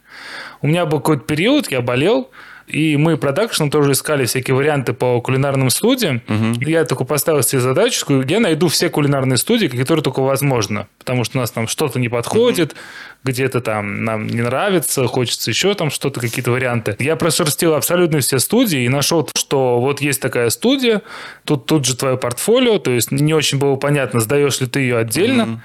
[0.62, 2.30] У меня был какой-то период, я болел,
[2.70, 6.22] и мы продакшн тоже искали всякие варианты по кулинарным студиям.
[6.28, 6.62] Угу.
[6.68, 10.88] Я такой поставил себе задачку, я найду все кулинарные студии, которые только возможно.
[10.98, 12.78] Потому что у нас там что-то не подходит, угу.
[13.24, 16.96] где-то там нам не нравится, хочется еще там что-то, какие-то варианты.
[16.98, 21.02] Я прошерстил абсолютно все студии и нашел, что вот есть такая студия,
[21.44, 24.98] тут, тут же твое портфолио, то есть не очень было понятно, сдаешь ли ты ее
[24.98, 25.44] отдельно.
[25.44, 25.60] Угу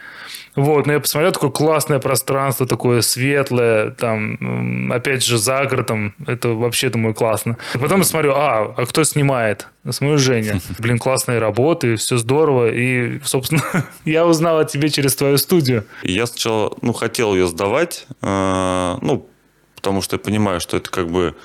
[0.55, 6.15] вот, но я посмотрел, такое классное пространство, такое светлое, там, опять же, за городом.
[6.25, 7.57] Это вообще, думаю, классно.
[7.73, 9.67] И потом я смотрю, а, а кто снимает?
[9.89, 10.61] Смотрю, Женя.
[10.79, 12.71] Блин, классные работы, все здорово.
[12.71, 13.63] И, собственно,
[14.05, 15.85] я узнал о тебе через твою студию.
[16.03, 19.27] Я сначала, ну, хотел ее сдавать, э, ну,
[19.75, 21.35] потому что я понимаю, что это как бы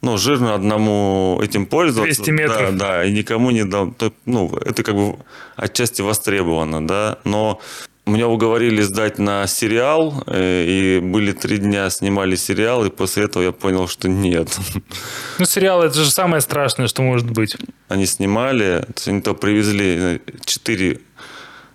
[0.00, 2.22] ну, жирно одному этим пользоваться.
[2.22, 2.76] 200 метров.
[2.76, 3.96] Да, да, и никому не дам.
[4.26, 5.16] Ну, это как бы
[5.56, 7.60] отчасти востребовано, да, но
[8.08, 13.42] меня уговорили сдать на сериал, э, и были три дня, снимали сериал, и после этого
[13.42, 14.58] я понял, что нет.
[15.38, 17.56] Ну, сериал– это же самое страшное, что может быть.
[17.88, 21.00] Они снимали, они то привезли э, четыре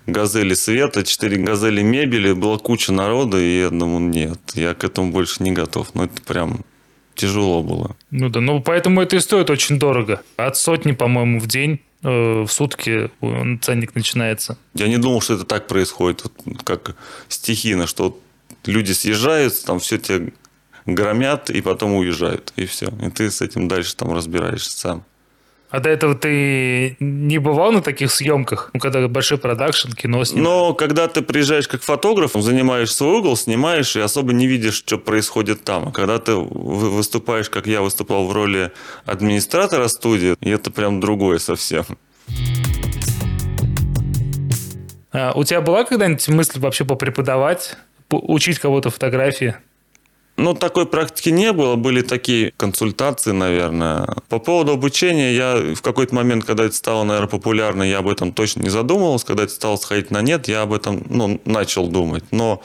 [0.08, 5.12] газели света, четыре газели мебели, была куча народа, и я думаю, нет, я к этому
[5.12, 5.90] больше не готов.
[5.94, 6.66] Ну, это прям
[7.16, 7.96] тяжело было.
[8.12, 10.22] Ну да, ну поэтому это и стоит очень дорого.
[10.36, 13.10] От сотни, по-моему, в день в сутки
[13.62, 14.58] ценник начинается.
[14.74, 16.24] Я не думал, что это так происходит,
[16.64, 16.96] как
[17.30, 18.20] стихийно, что
[18.66, 20.34] люди съезжаются, там все те
[20.86, 22.88] громят и потом уезжают, и все.
[23.02, 25.06] И ты с этим дальше там разбираешься сам.
[25.74, 28.70] А до этого ты не бывал на таких съемках?
[28.74, 30.48] Ну, когда большой продакшн, кино снимаешь?
[30.48, 35.00] Но когда ты приезжаешь как фотограф, занимаешь свой угол, снимаешь и особо не видишь, что
[35.00, 35.88] происходит там.
[35.88, 38.72] А когда ты выступаешь, как я выступал в роли
[39.08, 41.86] администратора студии, это прям другое совсем.
[45.12, 47.78] А у тебя была когда-нибудь мысль вообще попреподавать,
[48.12, 49.56] учить кого-то фотографии?
[50.36, 54.08] Ну, такой практики не было, были такие консультации, наверное.
[54.30, 58.34] По поводу обучения, я в какой-то момент, когда это стало, наверное, популярно, я об этом
[58.34, 59.28] точно не задумывался.
[59.28, 62.24] Когда это стало сходить на нет, я об этом, ну, начал думать.
[62.32, 62.64] Но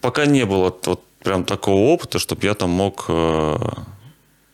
[0.00, 3.06] пока не было вот прям такого опыта, чтобы я там мог...
[3.08, 3.56] Э,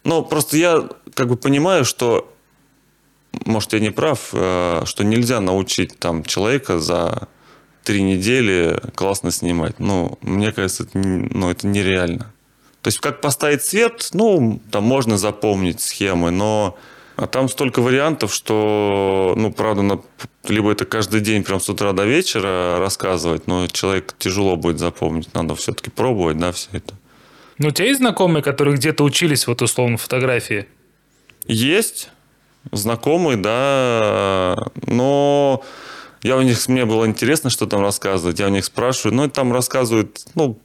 [0.04, 2.32] ну, просто я как бы понимаю, что,
[3.44, 7.28] может, я не прав, э, что нельзя научить там человека за
[7.84, 9.78] три недели классно снимать.
[9.78, 12.32] Ну, мне кажется, это, ну, это нереально.
[12.82, 16.78] То есть как поставить свет, ну, там можно запомнить схемы, но
[17.16, 20.00] а там столько вариантов, что, ну, правда, на,
[20.44, 25.34] либо это каждый день прям с утра до вечера рассказывать, но человек тяжело будет запомнить.
[25.34, 26.94] Надо все-таки пробовать, да, все это.
[27.58, 30.66] Ну, у тебя есть знакомые, которые где-то учились вот условно фотографии?
[31.48, 32.10] Есть
[32.70, 35.64] знакомые, да, но
[36.22, 38.38] я у них, мне было интересно, что там рассказывать.
[38.38, 40.60] Я у них спрашиваю, ну, там рассказывают, ну,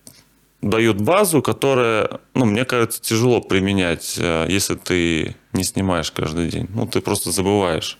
[0.64, 6.68] дают базу, которая, ну, мне кажется, тяжело применять, э, если ты не снимаешь каждый день.
[6.74, 8.00] Ну, ты просто забываешь.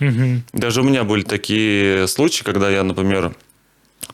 [0.00, 0.42] Угу.
[0.52, 3.34] Даже у меня были такие случаи, когда я, например,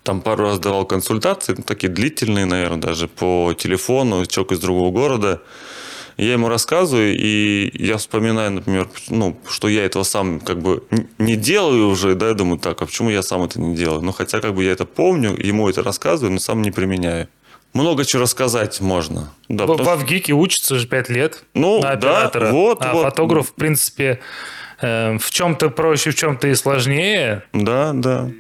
[0.03, 4.91] там пару раз давал консультации, ну, такие длительные, наверное, даже по телефону, человек из другого
[4.91, 5.43] города.
[6.17, 10.83] Я ему рассказываю, и я вспоминаю, например, ну, что я этого сам как бы
[11.19, 14.03] не делаю уже, да, я думаю, так, а почему я сам это не делаю?
[14.03, 17.29] Ну, хотя как бы я это помню, ему это рассказываю, но сам не применяю.
[17.73, 19.33] Много чего рассказать можно.
[19.49, 19.89] Да, в, потому...
[19.89, 22.47] в Авгике учатся уже пять лет ну, на оператора.
[22.47, 23.05] Да, вот, а вот.
[23.05, 24.21] фотограф, в принципе,
[24.81, 27.45] э, в чем-то проще, в чем-то и сложнее.
[27.53, 28.31] Да, да.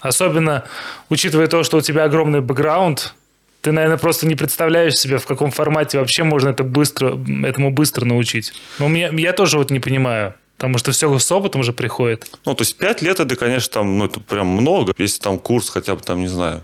[0.00, 0.64] Особенно
[1.10, 3.14] учитывая то, что у тебя огромный бэкграунд,
[3.60, 8.04] ты, наверное, просто не представляешь себе, в каком формате вообще можно это быстро, этому быстро
[8.04, 8.52] научить.
[8.80, 10.34] Но меня, я тоже вот не понимаю.
[10.56, 12.30] Потому что все с опытом уже приходит.
[12.44, 14.92] Ну, то есть пять лет это, конечно, там, ну, это прям много.
[14.96, 16.62] Если там курс хотя бы там, не знаю,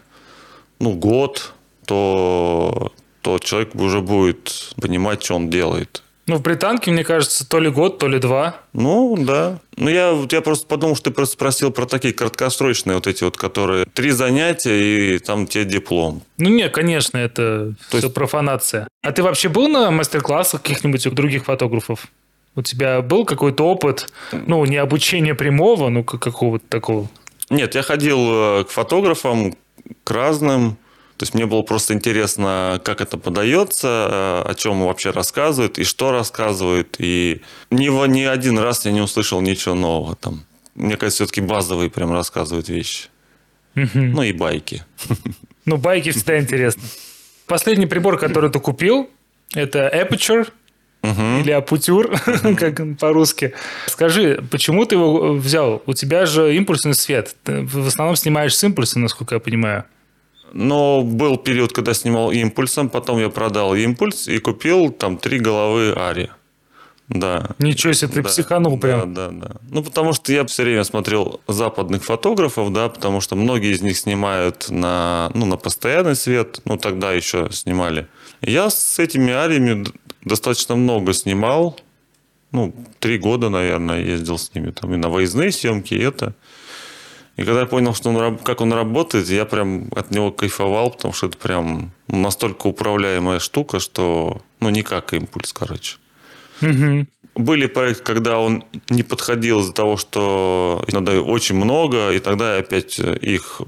[0.79, 1.53] ну, год,
[1.89, 6.03] то, то человек уже будет понимать, что он делает.
[6.27, 8.57] Ну, в британке, мне кажется, то ли год, то ли два.
[8.75, 9.61] Ну, да.
[9.77, 13.39] Ну, я, я просто подумал, что ты просто спросил про такие краткосрочные вот эти вот,
[13.39, 16.23] которые три занятия и там тебе диплом.
[16.37, 18.15] Ну, нет, конечно, это то все есть...
[18.15, 18.89] профанация.
[19.03, 22.09] А ты вообще был на мастер-классах каких-нибудь у других фотографов?
[22.55, 27.09] У тебя был какой-то опыт, ну, не обучения прямого, ну, какого-то такого?
[27.49, 29.57] Нет, я ходил э, к фотографам,
[30.05, 30.77] к разным,
[31.19, 35.83] то есть мне было просто интересно, как это подается, э, о чем вообще рассказывают и
[35.83, 36.95] что рассказывают.
[37.01, 37.43] И
[37.73, 40.45] ни, ни один раз я не услышал ничего нового там.
[40.77, 43.09] Мне кажется, все-таки базовые прям рассказывают вещи.
[43.75, 44.85] Ну и байки.
[45.65, 46.83] Ну, байки всегда интересно.
[47.47, 49.11] Последний прибор, который ты купил,
[49.55, 50.49] это Aperture
[51.03, 51.41] угу.
[51.41, 52.19] или Апутюр,
[52.59, 53.53] как по-русски.
[53.85, 55.83] Скажи, почему ты его взял?
[55.85, 57.37] У тебя же импульсный свет.
[57.45, 59.85] Ты в основном снимаешь с импульса, насколько я понимаю.
[60.53, 65.93] Но был период, когда снимал импульсом, потом я продал импульс и купил там три головы
[65.93, 66.31] Ари.
[67.09, 67.51] Да.
[67.59, 69.15] Ничего себе, ты да, психанул прям.
[69.15, 69.57] Да, да, да.
[69.71, 73.97] Ну, потому что я все время смотрел западных фотографов, да, потому что многие из них
[73.97, 78.09] снимают на, ну, на постоянный свет, ну, тогда еще снимали.
[78.43, 79.87] Я с этими ариями
[80.23, 81.81] достаточно много снимал,
[82.53, 86.35] ну, три года, наверное, ездил с ними, там, и на выездные съемки, и это.
[87.39, 91.15] И когда я понял, что он, как он работает, я прям от него кайфовал, потому
[91.15, 95.99] что это прям настолько управляемая штука, что ну не как импульс, короче.
[96.61, 97.07] Угу.
[97.37, 102.61] Были проекты, когда он не подходил из-за того, что надо очень много, и тогда я
[102.61, 103.63] опять их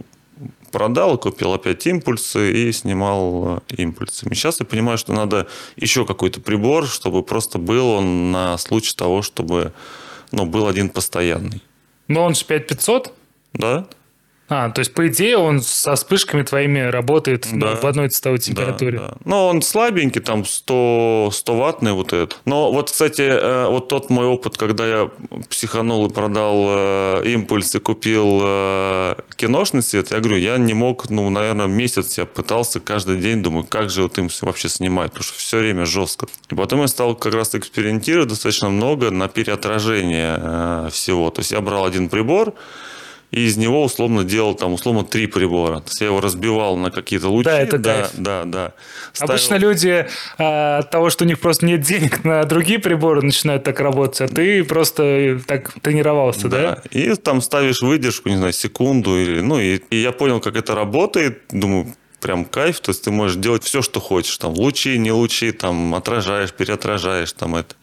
[0.72, 4.34] продал, купил опять импульсы и снимал импульсами.
[4.34, 5.46] Сейчас я понимаю, что надо
[5.76, 9.72] еще какой-то прибор, чтобы просто был он на случай того, чтобы
[10.32, 11.62] ну, был один постоянный.
[12.08, 13.14] Но он же 5500?
[13.52, 13.86] Да.
[14.52, 17.76] А, то есть, по идее, он со вспышками твоими работает да.
[17.76, 18.98] в одной цветовой температуре.
[18.98, 19.16] Да, да.
[19.24, 22.40] Ну, он слабенький, там 100, 100 ваттный вот этот.
[22.46, 25.10] Но вот, кстати, э, вот тот мой опыт, когда я
[25.48, 31.08] психанул и продал э, импульс и купил э, киношный свет, я говорю, я не мог,
[31.10, 35.26] ну, наверное, месяц я пытался каждый день, думаю, как же вот им вообще снимать, потому
[35.26, 36.26] что все время жестко.
[36.50, 41.30] И потом я стал как раз экспериментировать достаточно много на переотражение всего.
[41.30, 42.54] То есть, я брал один прибор,
[43.30, 45.80] и из него условно делал там условно три прибора.
[45.80, 47.44] То есть я его разбивал на какие-то лучи.
[47.44, 48.10] Да, это да, кайф.
[48.16, 48.72] да, да.
[49.12, 49.32] Ставил...
[49.32, 50.06] Обычно люди
[50.38, 54.20] а, от того, что у них просто нет денег на другие приборы, начинают так работать,
[54.20, 56.60] а ты просто так тренировался, да?
[56.60, 60.56] Да, и там ставишь выдержку, не знаю, секунду или, ну и, и я понял, как
[60.56, 64.98] это работает, думаю, прям кайф, то есть ты можешь делать все, что хочешь, там лучи,
[64.98, 67.74] не лучи, там отражаешь, переотражаешь, там это.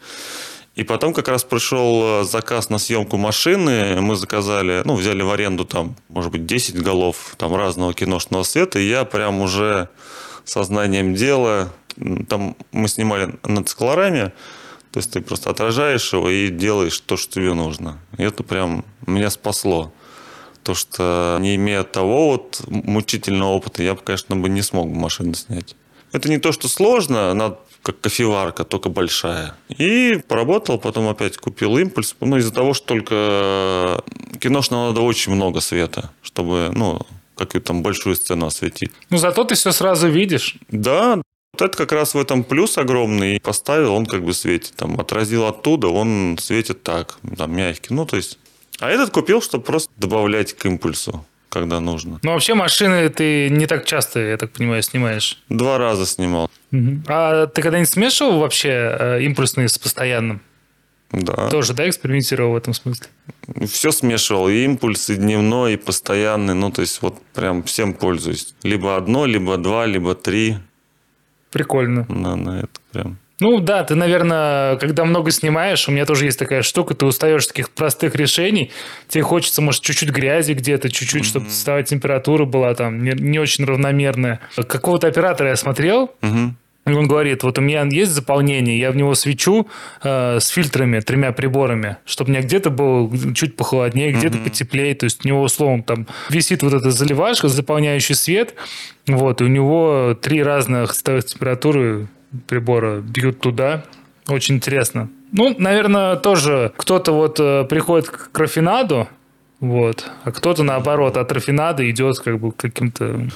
[0.78, 4.00] И потом как раз пришел э, заказ на съемку машины.
[4.00, 8.78] Мы заказали, ну, взяли в аренду там, может быть, 10 голов там разного киношного света.
[8.78, 9.88] И я прям уже
[10.44, 11.72] сознанием дела,
[12.28, 14.32] там мы снимали на циклораме,
[14.92, 17.98] то есть ты просто отражаешь его и делаешь то, что тебе нужно.
[18.16, 19.92] И это прям меня спасло.
[20.62, 25.34] То, что не имея того вот мучительного опыта, я бы, конечно, бы не смог машину
[25.34, 25.74] снять.
[26.12, 29.54] Это не то, что сложно, надо как кофеварка, только большая.
[29.78, 32.14] И поработал, потом опять купил импульс.
[32.20, 34.02] Ну, из-за того, что только
[34.40, 37.00] киношного надо очень много света, чтобы, ну,
[37.36, 38.90] какую-то там большую сцену осветить.
[39.10, 40.56] Ну, зато ты все сразу видишь.
[40.68, 41.22] Да,
[41.52, 43.40] вот это как раз в этом плюс огромный.
[43.40, 44.74] Поставил, он как бы светит.
[44.76, 47.94] Там отразил оттуда, он светит так, там мягкий.
[47.94, 48.38] Ну, то есть...
[48.80, 51.24] А этот купил, чтобы просто добавлять к импульсу
[51.58, 52.18] когда нужно.
[52.22, 55.42] Ну, вообще машины ты не так часто, я так понимаю, снимаешь.
[55.48, 56.50] Два раза снимал.
[56.72, 57.02] Угу.
[57.08, 60.40] А ты когда-нибудь смешивал вообще э, импульсные с постоянным?
[61.10, 61.48] Да.
[61.48, 63.06] Тоже, да, экспериментировал в этом смысле?
[63.66, 66.54] Все смешивал, и импульс, и дневной, и постоянный.
[66.54, 68.54] Ну, то есть, вот прям всем пользуюсь.
[68.62, 70.58] Либо одно, либо два, либо три.
[71.50, 72.04] Прикольно.
[72.08, 73.18] На, на это прям.
[73.40, 77.46] Ну да, ты, наверное, когда много снимаешь, у меня тоже есть такая штука, ты устаешь
[77.46, 78.72] таких простых решений,
[79.06, 81.26] тебе хочется, может, чуть-чуть грязи где-то, чуть-чуть, mm-hmm.
[81.26, 84.40] чтобы цветовая температура была там не, не очень равномерная.
[84.56, 86.50] Какого-то оператора я смотрел, mm-hmm.
[86.86, 89.68] И он говорит, вот у меня есть заполнение, я в него свечу
[90.02, 94.44] э, с фильтрами, тремя приборами, чтобы у меня где-то было чуть похолоднее, где-то mm-hmm.
[94.44, 94.94] потеплее.
[94.94, 98.54] То есть у него, условно, там висит вот эта заливашка, заполняющий свет,
[99.06, 102.08] вот, и у него три разных температуры
[102.46, 103.84] прибора бьют туда.
[104.28, 105.08] Очень интересно.
[105.32, 109.08] Ну, наверное, тоже кто-то вот э, приходит к рафинаду,
[109.60, 113.28] вот, а кто-то наоборот от рафинада идет как бы к каким-то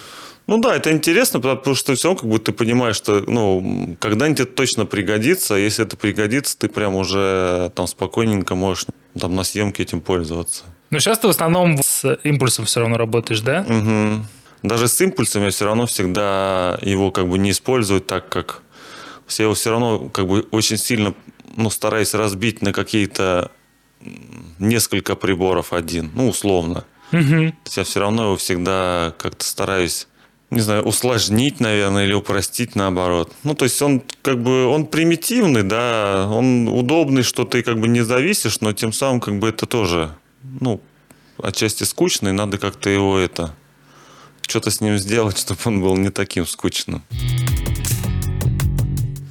[0.49, 4.41] ну да, это интересно, потому что все равно как бы ты понимаешь, что ну, когда-нибудь
[4.41, 5.55] это точно пригодится.
[5.55, 8.87] А если это пригодится, ты прям уже там спокойненько можешь
[9.19, 10.65] там на съемке этим пользоваться.
[10.91, 13.65] Но сейчас ты в основном с импульсом все равно работаешь, да?
[13.69, 14.27] Угу.
[14.65, 18.63] Даже с импульсом я все равно всегда его как бы не использую так, как
[19.29, 21.15] я его все равно как бы очень сильно
[21.57, 23.51] ну, стараюсь разбить на какие-то
[24.59, 26.85] несколько приборов один, ну, условно.
[27.13, 27.53] Угу.
[27.71, 30.09] Я все равно его всегда как-то стараюсь
[30.53, 33.33] не знаю, усложнить, наверное, или упростить наоборот.
[33.43, 37.89] Ну, то есть он как бы, он примитивный, да, он удобный, что ты как бы
[37.89, 40.15] не зависишь, но тем самым как бы это тоже,
[40.61, 40.83] ну,
[41.43, 43.57] отчасти скучный, надо как-то его это,
[44.43, 47.03] что-то с ним сделать, чтобы он был не таким скучным.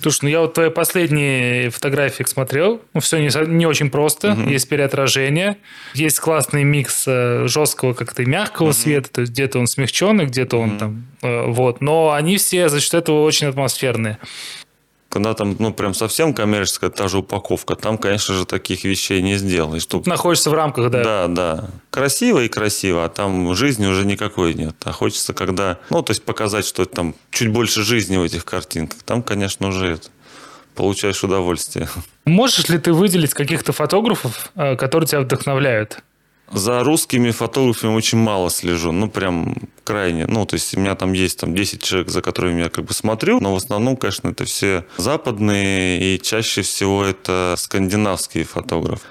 [0.02, 2.82] Слушай, ну я вот твои последние фотографии смотрел.
[2.94, 4.32] Ну, все не, не очень просто.
[4.32, 4.50] Угу.
[4.50, 5.58] Есть переотражение.
[5.94, 8.74] Есть классный микс э, жесткого как-то и мягкого угу.
[8.74, 9.10] света.
[9.12, 10.64] То есть где-то он смягченный, где-то угу.
[10.64, 11.06] он там...
[11.22, 11.82] Э, вот.
[11.82, 14.18] Но они все за счет этого очень атмосферные
[15.12, 19.36] когда там, ну, прям совсем коммерческая та же упаковка, там, конечно же, таких вещей не
[19.36, 19.86] сделаешь.
[19.86, 21.04] Тут находишься в рамках, да.
[21.04, 21.70] Да, да.
[21.90, 24.76] Красиво и красиво, а там жизни уже никакой нет.
[24.86, 29.04] А хочется, когда, ну, то есть показать, что там чуть больше жизни в этих картинках.
[29.04, 30.08] Там, конечно, уже это,
[30.76, 31.90] получаешь удовольствие.
[32.26, 36.04] Можешь ли ты выделить каких-то фотографов, э, которые тебя вдохновляют?
[36.54, 40.28] За русскими фотографами очень мало слежу, ну, прям крайне.
[40.28, 42.94] Ну, то есть у меня там есть там 10 человек, за которыми я как бы
[42.94, 49.06] смотрю, но в основном, конечно, это все западные, и чаще всего это скандинавские фотографы.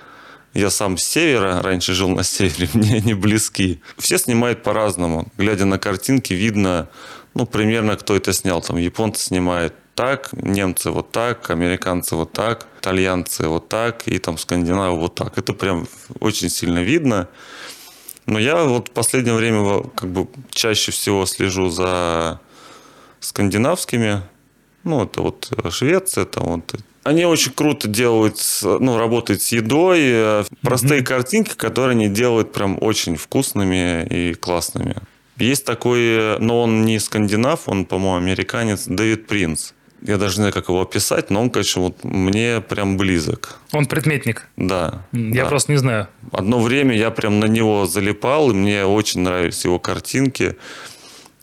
[0.53, 3.81] Я сам с севера, раньше жил на севере, мне они близки.
[3.99, 5.29] Все снимают по-разному.
[5.39, 6.89] Глядя на картинки, видно,
[7.35, 8.61] ну, примерно, кто это снял.
[8.61, 14.39] Там японцы снимают так, немцы вот так, американцы вот так, итальянцы вот так, и там
[14.39, 15.37] скандинавы вот так.
[15.37, 15.87] Это прям
[16.21, 17.29] очень сильно видно.
[18.25, 22.41] Но я вот в последнее время как бы чаще всего слежу за
[23.21, 24.23] скандинавскими.
[24.85, 30.47] Ну, это вот Швеция, это вот они очень круто делают, ну, работают с едой.
[30.63, 31.05] Простые mm-hmm.
[31.05, 34.97] картинки, которые они делают прям очень вкусными и классными.
[35.37, 39.73] Есть такой, но он не скандинав, он, по-моему, американец, Дэвид Принц
[40.03, 43.59] я даже не знаю, как его описать, но он, конечно, вот мне прям близок.
[43.73, 44.49] Он предметник?
[44.57, 45.05] Да.
[45.13, 45.49] Я да.
[45.49, 46.09] просто не знаю.
[46.33, 50.57] Одно время я прям на него залипал, и мне очень нравились его картинки.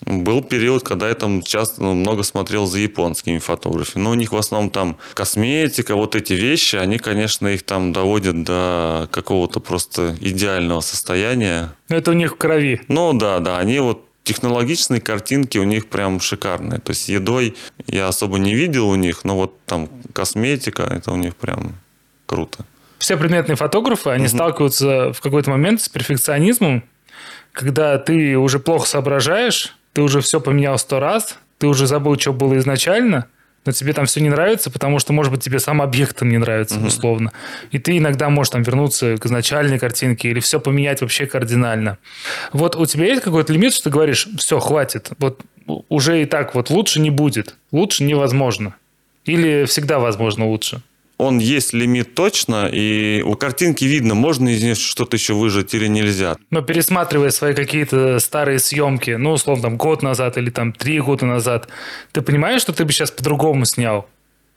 [0.06, 4.04] Был период, когда я там часто ну, много смотрел за японскими фотографами.
[4.04, 8.44] Но у них в основном там косметика, вот эти вещи, они, конечно, их там доводят
[8.44, 11.74] до какого-то просто идеального состояния.
[11.90, 12.82] Это у них в крови.
[12.88, 16.80] Ну да, да, они вот технологичные картинки у них прям шикарные.
[16.80, 17.56] То есть едой
[17.88, 21.76] я особо не видел у них, но вот там косметика, это у них прям
[22.26, 22.66] круто.
[23.00, 24.36] Все предметные фотографы, они угу.
[24.36, 26.84] сталкиваются в какой-то момент с перфекционизмом,
[27.54, 32.34] когда ты уже плохо соображаешь, ты уже все поменял сто раз, ты уже забыл, что
[32.34, 33.28] было изначально–
[33.68, 36.38] но тебе там все не нравится, потому что, может быть, тебе сам объект там не
[36.38, 36.88] нравится, угу.
[36.88, 37.32] условно.
[37.72, 41.98] И ты иногда можешь там вернуться к изначальной картинке или все поменять вообще кардинально.
[42.54, 45.42] Вот у тебя есть какой-то лимит, что ты говоришь, все, хватит, вот
[45.90, 48.76] уже и так вот лучше не будет, лучше невозможно.
[49.26, 50.82] Или всегда возможно лучше?
[51.18, 55.88] Он есть лимит точно, и у картинки видно, можно из нее что-то еще выжать или
[55.88, 56.38] нельзя.
[56.52, 61.26] Но пересматривая свои какие-то старые съемки, ну, условно, там, год назад или там три года
[61.26, 61.68] назад,
[62.12, 64.08] ты понимаешь, что ты бы сейчас по-другому снял?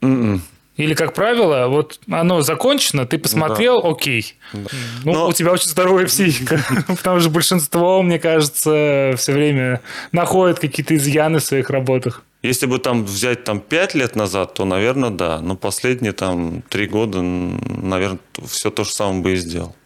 [0.03, 0.09] Mm-mm.
[0.09, 0.43] М-м.
[0.77, 3.89] Или, как правило, вот оно закончено, ты посмотрел, да.
[3.91, 4.35] окей.
[4.53, 4.69] Да.
[5.05, 5.29] Ну, Но...
[5.29, 6.59] у тебя очень здоровая психика.
[6.87, 9.83] Потому что большинство, мне кажется, все время
[10.13, 12.23] находит какие-то изъяны в своих работах.
[12.43, 15.41] Если бы там взять там 5 лет назад, то, наверное, да.
[15.41, 19.77] Но последние там 3 года, наверное, все то же самое бы и сделал.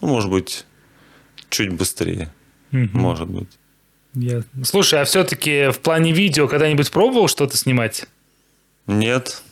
[0.00, 0.66] Ну, может быть,
[1.48, 2.32] чуть быстрее.
[2.72, 2.90] Угу.
[2.92, 3.48] Может быть.
[4.14, 4.64] Ясно.
[4.64, 8.06] Слушай, а все-таки в плане видео когда-нибудь пробовал что-то снимать?
[8.86, 9.42] Нет.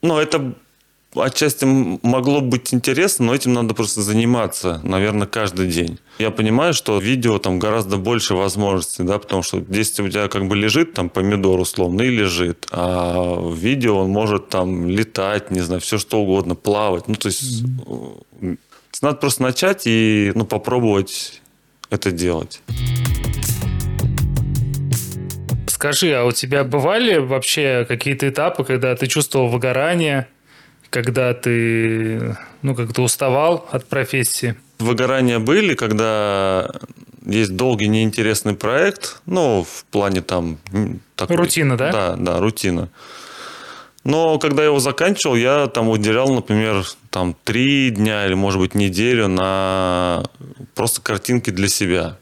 [0.00, 0.54] Ну, это
[1.14, 5.98] отчасти могло быть интересно, но этим надо просто заниматься, наверное, каждый день.
[6.18, 10.46] Я понимаю, что видео там гораздо больше возможностей, да, потому что здесь у тебя как
[10.46, 15.60] бы лежит там помидор условно и лежит, а в видео он может там летать, не
[15.60, 17.08] знаю, все что угодно, плавать.
[17.08, 18.58] Ну, то есть mm-hmm.
[19.02, 21.42] надо просто начать и ну, попробовать
[21.90, 22.62] это делать.
[25.66, 30.28] Скажи, а у тебя бывали вообще какие-то этапы, когда ты чувствовал выгорание,
[30.92, 34.54] когда ты ну, как-то уставал от профессии?
[34.78, 36.70] Выгорания были, когда
[37.24, 40.58] есть долгий неинтересный проект, ну, в плане там...
[41.16, 41.92] Такой, рутина, да?
[41.92, 42.90] Да, да, рутина.
[44.04, 48.74] Но когда я его заканчивал, я там уделял, например, там три дня или, может быть,
[48.74, 50.24] неделю на
[50.74, 52.18] просто картинки для себя.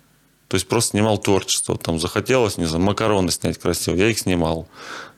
[0.47, 1.77] То есть просто снимал творчество.
[1.77, 4.69] Там захотелось, не знаю, макароны снять красиво, я их снимал.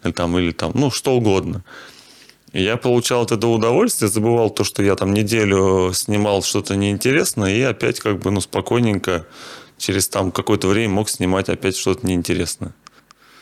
[0.05, 1.63] Или там, или там, ну, что угодно.
[2.53, 7.63] Я получал от этого удовольствие, забывал то, что я там неделю снимал что-то неинтересное, и
[7.63, 9.27] опять как бы, ну, спокойненько
[9.79, 12.73] через там какое-то время мог снимать опять что-то неинтересное.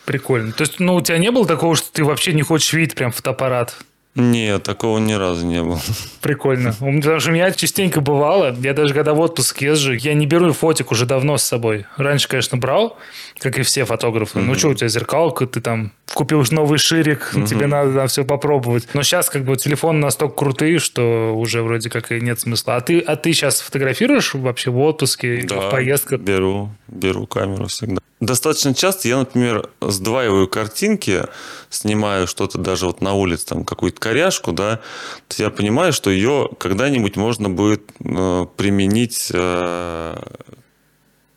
[0.05, 0.53] Прикольно.
[0.53, 3.11] То есть, ну, у тебя не было такого, что ты вообще не хочешь видеть прям
[3.11, 3.75] фотоаппарат?
[4.15, 5.79] Нет, такого ни разу не было.
[6.21, 6.73] Прикольно.
[6.73, 10.51] Потому что у меня частенько бывало, я даже когда в отпуск езжу, я не беру
[10.51, 11.85] фотик уже давно с собой.
[11.95, 12.97] Раньше, конечно, брал,
[13.39, 14.39] как и все фотографы.
[14.39, 14.43] Mm-hmm.
[14.43, 17.47] Ну что, у тебя зеркалка, ты там купил новый ширик, mm-hmm.
[17.47, 18.87] тебе надо там все попробовать.
[18.93, 22.75] Но сейчас как бы телефоны настолько крутые, что уже вроде как и нет смысла.
[22.75, 26.19] А ты, а ты сейчас фотографируешь вообще в отпуске, да, в поездках?
[26.19, 28.01] беру, беру камеру всегда.
[28.19, 31.23] Достаточно часто я, например, сдваиваю картинки,
[31.69, 34.79] снимаю что-то даже вот на улице, там какую-то коряшку, да,
[35.27, 40.15] то я понимаю, что ее когда-нибудь можно будет э, применить э,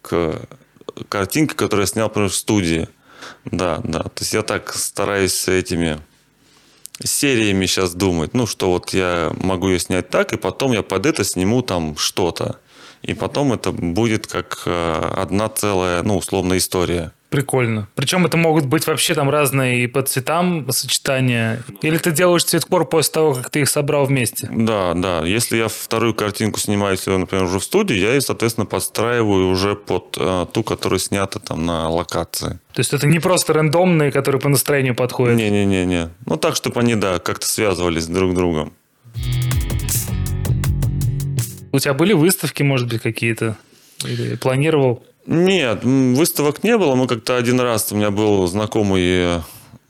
[0.03, 0.35] к
[1.09, 2.89] картинке, которую я снял, например, в студии.
[3.47, 4.03] Да, да.
[4.03, 6.01] То есть я так стараюсь этими
[7.03, 8.34] сериями сейчас думать.
[8.34, 11.97] Ну, что вот я могу ее снять так, и потом я под это сниму там
[11.97, 12.61] что-то
[13.05, 17.12] и потом это будет как э, одна целая, ну, условная история.
[17.35, 17.89] Прикольно.
[17.97, 21.64] Причем это могут быть вообще там разные и по цветам сочетания.
[21.82, 24.49] Или ты делаешь цветкор после того, как ты их собрал вместе?
[24.53, 25.26] Да, да.
[25.26, 30.16] Если я вторую картинку снимаю, например, уже в студии, я ее, соответственно, подстраиваю уже под
[30.16, 32.61] э, ту, которая снята там на локации.
[32.72, 35.37] То есть это не просто рандомные, которые по настроению подходят?
[35.37, 36.11] Не-не-не.
[36.26, 38.72] Ну так, чтобы они, да, как-то связывались друг с другом.
[41.72, 43.57] У тебя были выставки, может быть, какие-то?
[44.05, 45.03] Или планировал?
[45.27, 46.95] Нет, выставок не было.
[46.95, 49.41] Мы как-то один раз, у меня был знакомый,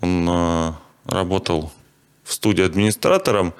[0.00, 0.72] он э,
[1.06, 1.72] работал
[2.22, 3.52] в студии администратором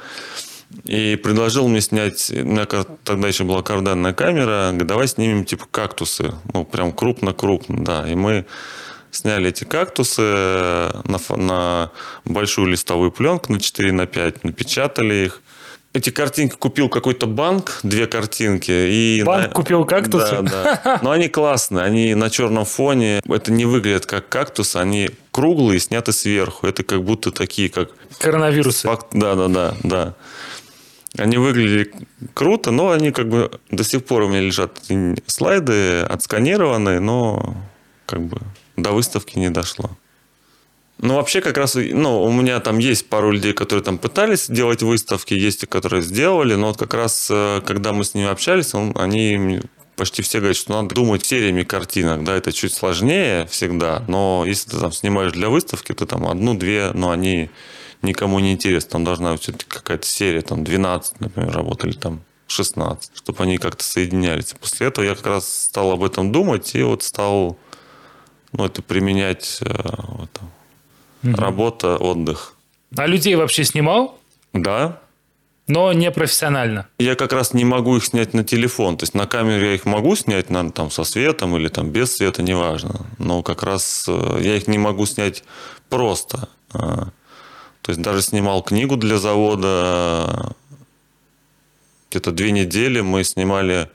[0.85, 2.67] и предложил мне снять, у меня
[3.05, 8.09] тогда еще была карданная камера, давай снимем типа кактусы, ну прям крупно-крупно, да.
[8.09, 8.47] И мы
[9.11, 11.91] сняли эти кактусы на, на
[12.25, 15.43] большую листовую пленку на 4 на 5, напечатали их,
[15.95, 18.71] эти картинки купил какой-то банк, две картинки.
[18.73, 19.55] И банк на...
[19.55, 20.43] купил кактусы?
[20.43, 20.99] Да, да.
[21.03, 23.23] Но они классные, они на черном фоне.
[23.25, 26.67] Это не выглядит как кактус, они круглые, сняты сверху.
[26.67, 27.91] Это как будто такие, как...
[28.19, 28.89] Коронавирусы.
[29.13, 30.15] Да, да, да, да.
[31.17, 31.93] Они выглядели
[32.35, 34.81] круто, но они как бы до сих пор у меня лежат
[35.27, 37.57] слайды отсканированные, но
[38.07, 38.41] как бы
[38.77, 39.97] до выставки не дошло.
[40.99, 44.83] Ну, вообще, как раз, ну, у меня там есть пару людей, которые там пытались делать
[44.83, 48.75] выставки, есть и которые сделали, но вот как раз, э, когда мы с ними общались,
[48.75, 49.61] он, они
[49.97, 54.71] почти все говорят, что надо думать сериями картинок, да, это чуть сложнее всегда, но если
[54.71, 57.51] ты там снимаешь для выставки, то там одну-две, но они
[58.03, 63.13] никому не интересны, там должна быть все-таки какая-то серия, там 12, например, работали там 16,
[63.17, 64.55] чтобы они как-то соединялись.
[64.61, 67.59] После этого я как раз стал об этом думать и вот стал
[68.53, 69.67] ну, это применять э,
[70.09, 70.31] вот,
[71.25, 71.37] Угу.
[71.37, 72.55] Работа, отдых.
[72.97, 74.19] А людей вообще снимал?
[74.53, 75.01] Да.
[75.67, 76.89] Но не профессионально.
[76.99, 78.99] Я как раз не могу их снять на телефон.
[78.99, 82.17] То есть на камере я их могу снять, наверное, там со светом или там без
[82.17, 83.07] света, неважно.
[83.19, 85.43] Но как раз э, я их не могу снять
[85.89, 86.49] просто.
[86.75, 87.09] А,
[87.81, 90.55] то есть даже снимал книгу для завода.
[92.11, 93.89] Где-то две недели мы снимали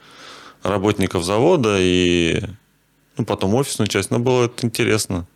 [0.64, 2.42] работников завода и
[3.18, 4.10] ну, потом офисную часть.
[4.10, 5.28] Но было это интересно.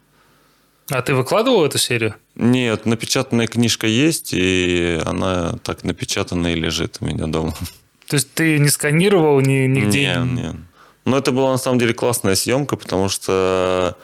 [0.90, 2.16] А ты выкладывал эту серию?
[2.36, 7.54] Нет, напечатанная книжка есть, и она так напечатанная и лежит у меня дома.
[8.08, 10.16] То есть ты не сканировал ни, нигде?
[10.24, 10.56] Нет, нет.
[11.06, 13.98] Но это была на самом деле классная съемка, потому что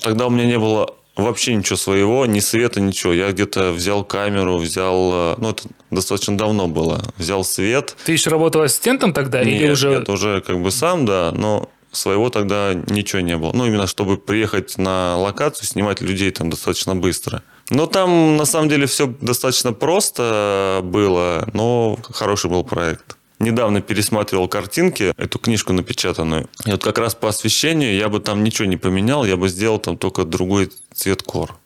[0.00, 3.12] тогда у меня не было вообще ничего своего, ни света, ничего.
[3.12, 5.36] Я где-то взял камеру, взял...
[5.38, 7.02] Ну, это достаточно давно было.
[7.16, 7.96] Взял свет.
[8.04, 9.42] Ты еще работал ассистентом тогда?
[9.42, 9.90] Нет, или уже...
[9.90, 11.32] нет, уже как бы сам, да.
[11.32, 13.52] Но своего тогда ничего не было.
[13.52, 17.42] Ну, именно чтобы приехать на локацию, снимать людей там достаточно быстро.
[17.70, 23.16] Но там, на самом деле, все достаточно просто было, но хороший был проект.
[23.40, 26.48] Недавно пересматривал картинки, эту книжку напечатанную.
[26.66, 29.78] И вот как раз по освещению я бы там ничего не поменял, я бы сделал
[29.78, 31.56] там только другой цвет кор.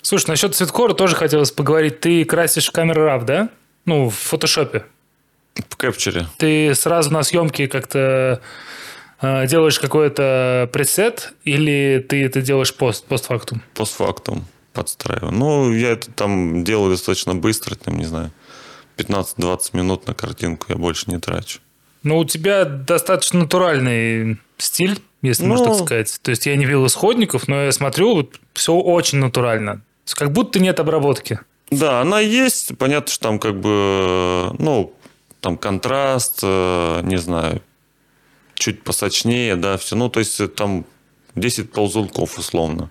[0.00, 2.00] Слушай, насчет цветкора тоже хотелось поговорить.
[2.00, 3.48] Ты красишь камеру RAW, да?
[3.84, 4.84] Ну, в фотошопе.
[5.68, 6.26] В кэпчере.
[6.36, 8.38] Ты сразу на съемке как-то э,
[9.20, 13.62] делаешь какой-то пресет или ты это делаешь пост, постфактум?
[13.74, 15.32] Постфактум подстраиваю.
[15.32, 18.30] Ну, я это там делаю достаточно быстро, там, не знаю,
[18.96, 21.58] 15-20 минут на картинку я больше не трачу.
[22.04, 25.48] Ну, у тебя достаточно натуральный стиль, если Ну.
[25.50, 26.18] можно так сказать.
[26.22, 29.80] То есть я не видел исходников, но я смотрю, вот все очень натурально.
[30.14, 31.40] Как будто нет обработки.
[31.70, 32.78] Да, она есть.
[32.78, 34.94] Понятно, что там как бы, ну,
[35.40, 37.60] там контраст, э, не знаю,
[38.58, 39.96] чуть посочнее, да, все.
[39.96, 40.84] Ну, то есть там
[41.34, 42.90] 10 ползунков условно.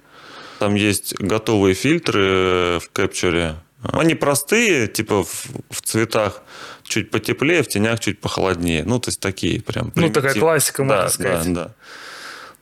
[0.60, 3.56] Там есть готовые фильтры э, в кэпчуре.
[3.84, 6.42] Они простые, типа в, в цветах
[6.84, 8.84] чуть потеплее, в тенях чуть похолоднее.
[8.84, 9.92] Ну, то есть такие прям.
[9.94, 11.54] Ну, такая классика, можно да, сказать.
[11.54, 11.74] Да, да.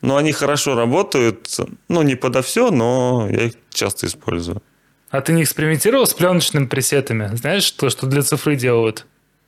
[0.02, 1.50] Но они хорошо работают.
[1.88, 4.62] Ну, не подо все, но я их часто использую.
[5.10, 7.34] А ты не экспериментировал с пленочными пресетами?
[7.36, 9.06] Знаешь, то, что для цифры делают?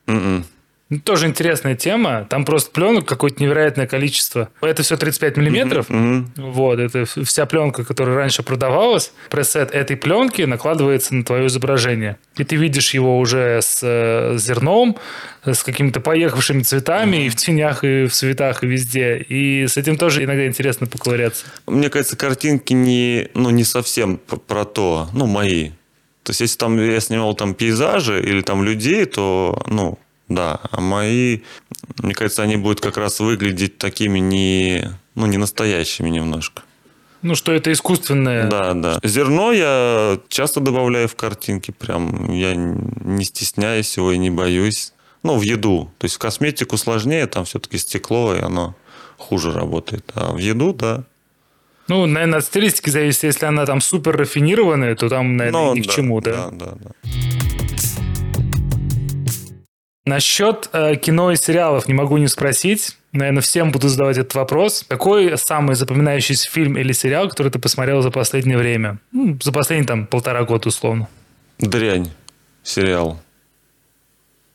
[0.07, 0.45] М-м.
[0.89, 2.25] Ну, тоже интересная тема.
[2.29, 4.49] Там просто пленок какое-то невероятное количество.
[4.61, 5.89] Это все 35 миллиметров.
[5.89, 6.31] Мгм.
[6.38, 9.11] Вот, это вся пленка, которая раньше продавалась.
[9.29, 12.17] Пресет этой пленки накладывается на твое изображение.
[12.38, 14.97] И ты видишь его уже с э, зерном,
[15.43, 19.17] с какими-то поехавшими цветами, и в тенях, и в цветах, и везде.
[19.17, 21.45] И с этим тоже иногда интересно поковыряться.
[21.65, 25.71] Мне кажется, картинки не, ну, не совсем про то, ну, мои.
[26.23, 29.97] То есть, если там я снимал там пейзажи или там людей, то, ну,
[30.30, 30.59] да.
[30.71, 31.39] А мои,
[31.99, 36.63] мне кажется, они будут как раз выглядеть такими не, ну, не настоящими немножко.
[37.21, 38.47] Ну, что это искусственное.
[38.47, 38.99] Да, да.
[39.03, 44.93] Зерно я часто добавляю в картинки, прям я не стесняюсь его и не боюсь.
[45.23, 45.91] Ну, в еду.
[45.97, 48.75] То есть в косметику сложнее, там все-таки стекло, и оно
[49.17, 50.09] хуже работает.
[50.13, 51.03] А в еду, да.
[51.88, 53.23] Ну, наверное, от стилистики зависит.
[53.23, 56.49] Если она там супер рафинированная, то там, наверное, Ну, ни к чему, да?
[56.51, 56.91] Да, да, да.
[60.07, 62.95] Насчет э, кино и сериалов не могу не спросить.
[63.11, 64.85] Наверное, всем буду задавать этот вопрос.
[64.87, 68.99] Какой самый запоминающийся фильм или сериал, который ты посмотрел за последнее время?
[69.11, 71.09] Ну, за последние там полтора года условно.
[71.59, 72.09] Дрянь.
[72.63, 73.19] Сериал.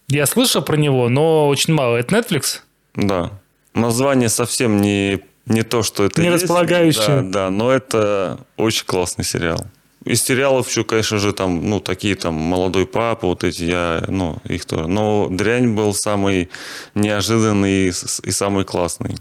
[0.09, 1.99] Я слышал про него, но очень мало.
[1.99, 2.61] Это Netflix?
[2.95, 3.31] Да.
[3.75, 6.45] Название совсем не, не то, что это Не есть.
[6.45, 7.21] располагающее.
[7.21, 9.67] Да, да, но это очень классный сериал.
[10.05, 14.39] Из сериалов еще, конечно же, там, ну, такие там «Молодой папа», вот эти, я, ну,
[14.45, 14.89] их тоже.
[14.89, 16.51] Но «Дрянь» был самый
[16.95, 19.17] неожиданный и, и самый классный.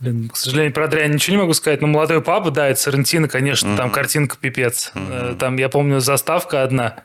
[0.00, 1.80] Блин, к сожалению, про дрянь ничего не могу сказать.
[1.80, 4.90] Но «Молодой папа», да, это Сарантино, конечно, там картинка пипец.
[4.94, 6.96] Э, Там, я помню, заставка одна.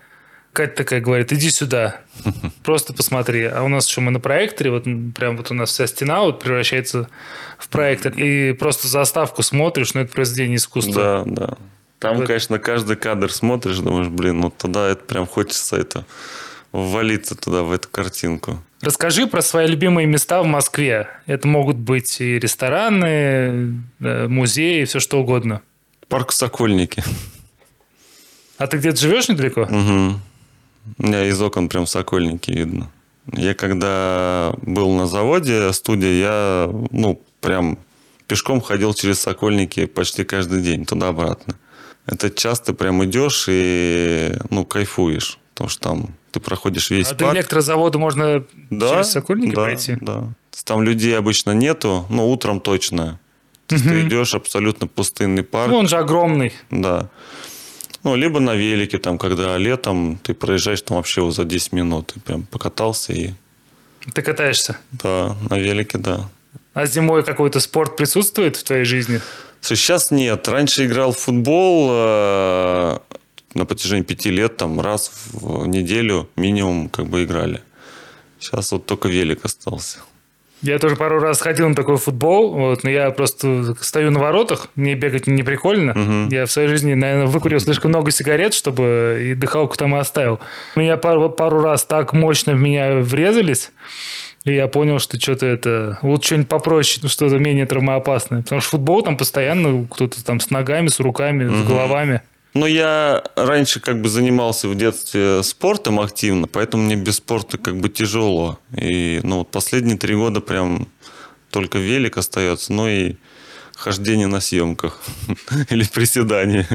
[0.52, 2.02] Катя такая говорит, иди сюда,
[2.64, 3.44] просто посмотри.
[3.44, 4.86] А у нас еще мы на проекторе, вот
[5.16, 7.08] прям вот у нас вся стена вот превращается
[7.60, 8.12] в проектор.
[8.14, 11.24] И просто заставку смотришь, ну это произведение искусства.
[11.26, 11.58] Да, да.
[12.00, 12.28] Там, Вот.
[12.28, 16.06] конечно, каждый кадр смотришь, думаешь, блин, ну туда это прям хочется это
[16.72, 18.62] ввалиться туда, в эту картинку.
[18.82, 21.10] Расскажи про свои любимые места в Москве.
[21.26, 25.62] Это могут быть и рестораны, э, музеи, все что угодно.
[26.08, 27.04] Парк Сокольники.
[28.60, 29.62] А ты где-то живешь недалеко?
[29.62, 30.20] Угу.
[31.00, 32.92] У меня из окон прям Сокольники видно.
[33.34, 37.78] Я когда был на заводе, студия, я, ну, прям
[38.28, 41.56] пешком ходил через Сокольники почти каждый день, туда-обратно.
[42.08, 45.38] Это часто прям идешь и, ну, кайфуешь.
[45.54, 47.38] Потому что там ты проходишь весь А до парк.
[47.38, 49.98] электрозавода можно Да, через Сокольники да, пройти?
[50.02, 50.30] Да.
[50.64, 53.20] Там людей обычно нету, но утром точно.
[53.68, 55.70] То есть ты идешь абсолютно пустынный парк.
[55.70, 56.54] Ну, он же огромный.
[56.72, 57.10] Да.
[58.04, 62.14] Ну, либо на велике, там, когда летом ты проезжаешь там вообще вот за 10 минут.
[62.14, 63.32] Ты прям покатался и...
[64.14, 64.78] Ты катаешься.
[64.92, 66.30] Да, на велике, да.
[66.74, 69.20] А зимой какой-то спорт присутствует в твоей жизни?
[69.62, 70.48] Слушай, сейчас нет.
[70.48, 72.98] Раньше играл в футбол э,
[73.54, 77.62] на протяжении пяти лет, там, раз в неделю минимум как бы играли.
[78.40, 80.00] Сейчас вот только велик остался.
[80.64, 84.70] Я тоже пару раз ходил на такой футбол, вот, но я просто стою на воротах,
[84.76, 86.28] мне бегать не прикольно.
[86.32, 90.40] Я в своей жизни, наверное, выкурил слишком много сигарет, чтобы и дыхалку там и оставил.
[90.76, 93.72] Меня пару, пару раз так мощно в меня врезались,
[94.48, 96.00] и я понял, что что-то это...
[96.02, 98.44] Лучше что-нибудь попроще, ну, что-то менее травмоопасное.
[98.44, 102.22] Потому что футбол там постоянно кто-то там с ногами, с руками, с головами.
[102.54, 107.78] Ну, я раньше как бы занимался в детстве спортом активно, поэтому мне без спорта как
[107.78, 108.58] бы тяжело.
[108.76, 110.88] И, ну, вот последние три года прям
[111.52, 113.16] только велик остается, ну и
[113.76, 115.02] хождение на съемках
[115.70, 116.68] или приседание.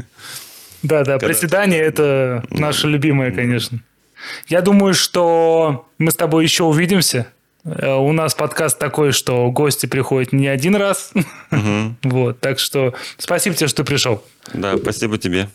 [0.83, 3.79] Да, да, приседание это наше любимое, конечно.
[4.47, 7.27] Я думаю, что мы с тобой еще увидимся.
[7.65, 11.11] Э, у нас подкаст такой, что гости приходят не один раз.
[12.03, 14.23] Вот, так что спасибо тебе, что пришел.
[14.53, 15.49] Да, спасибо тебе.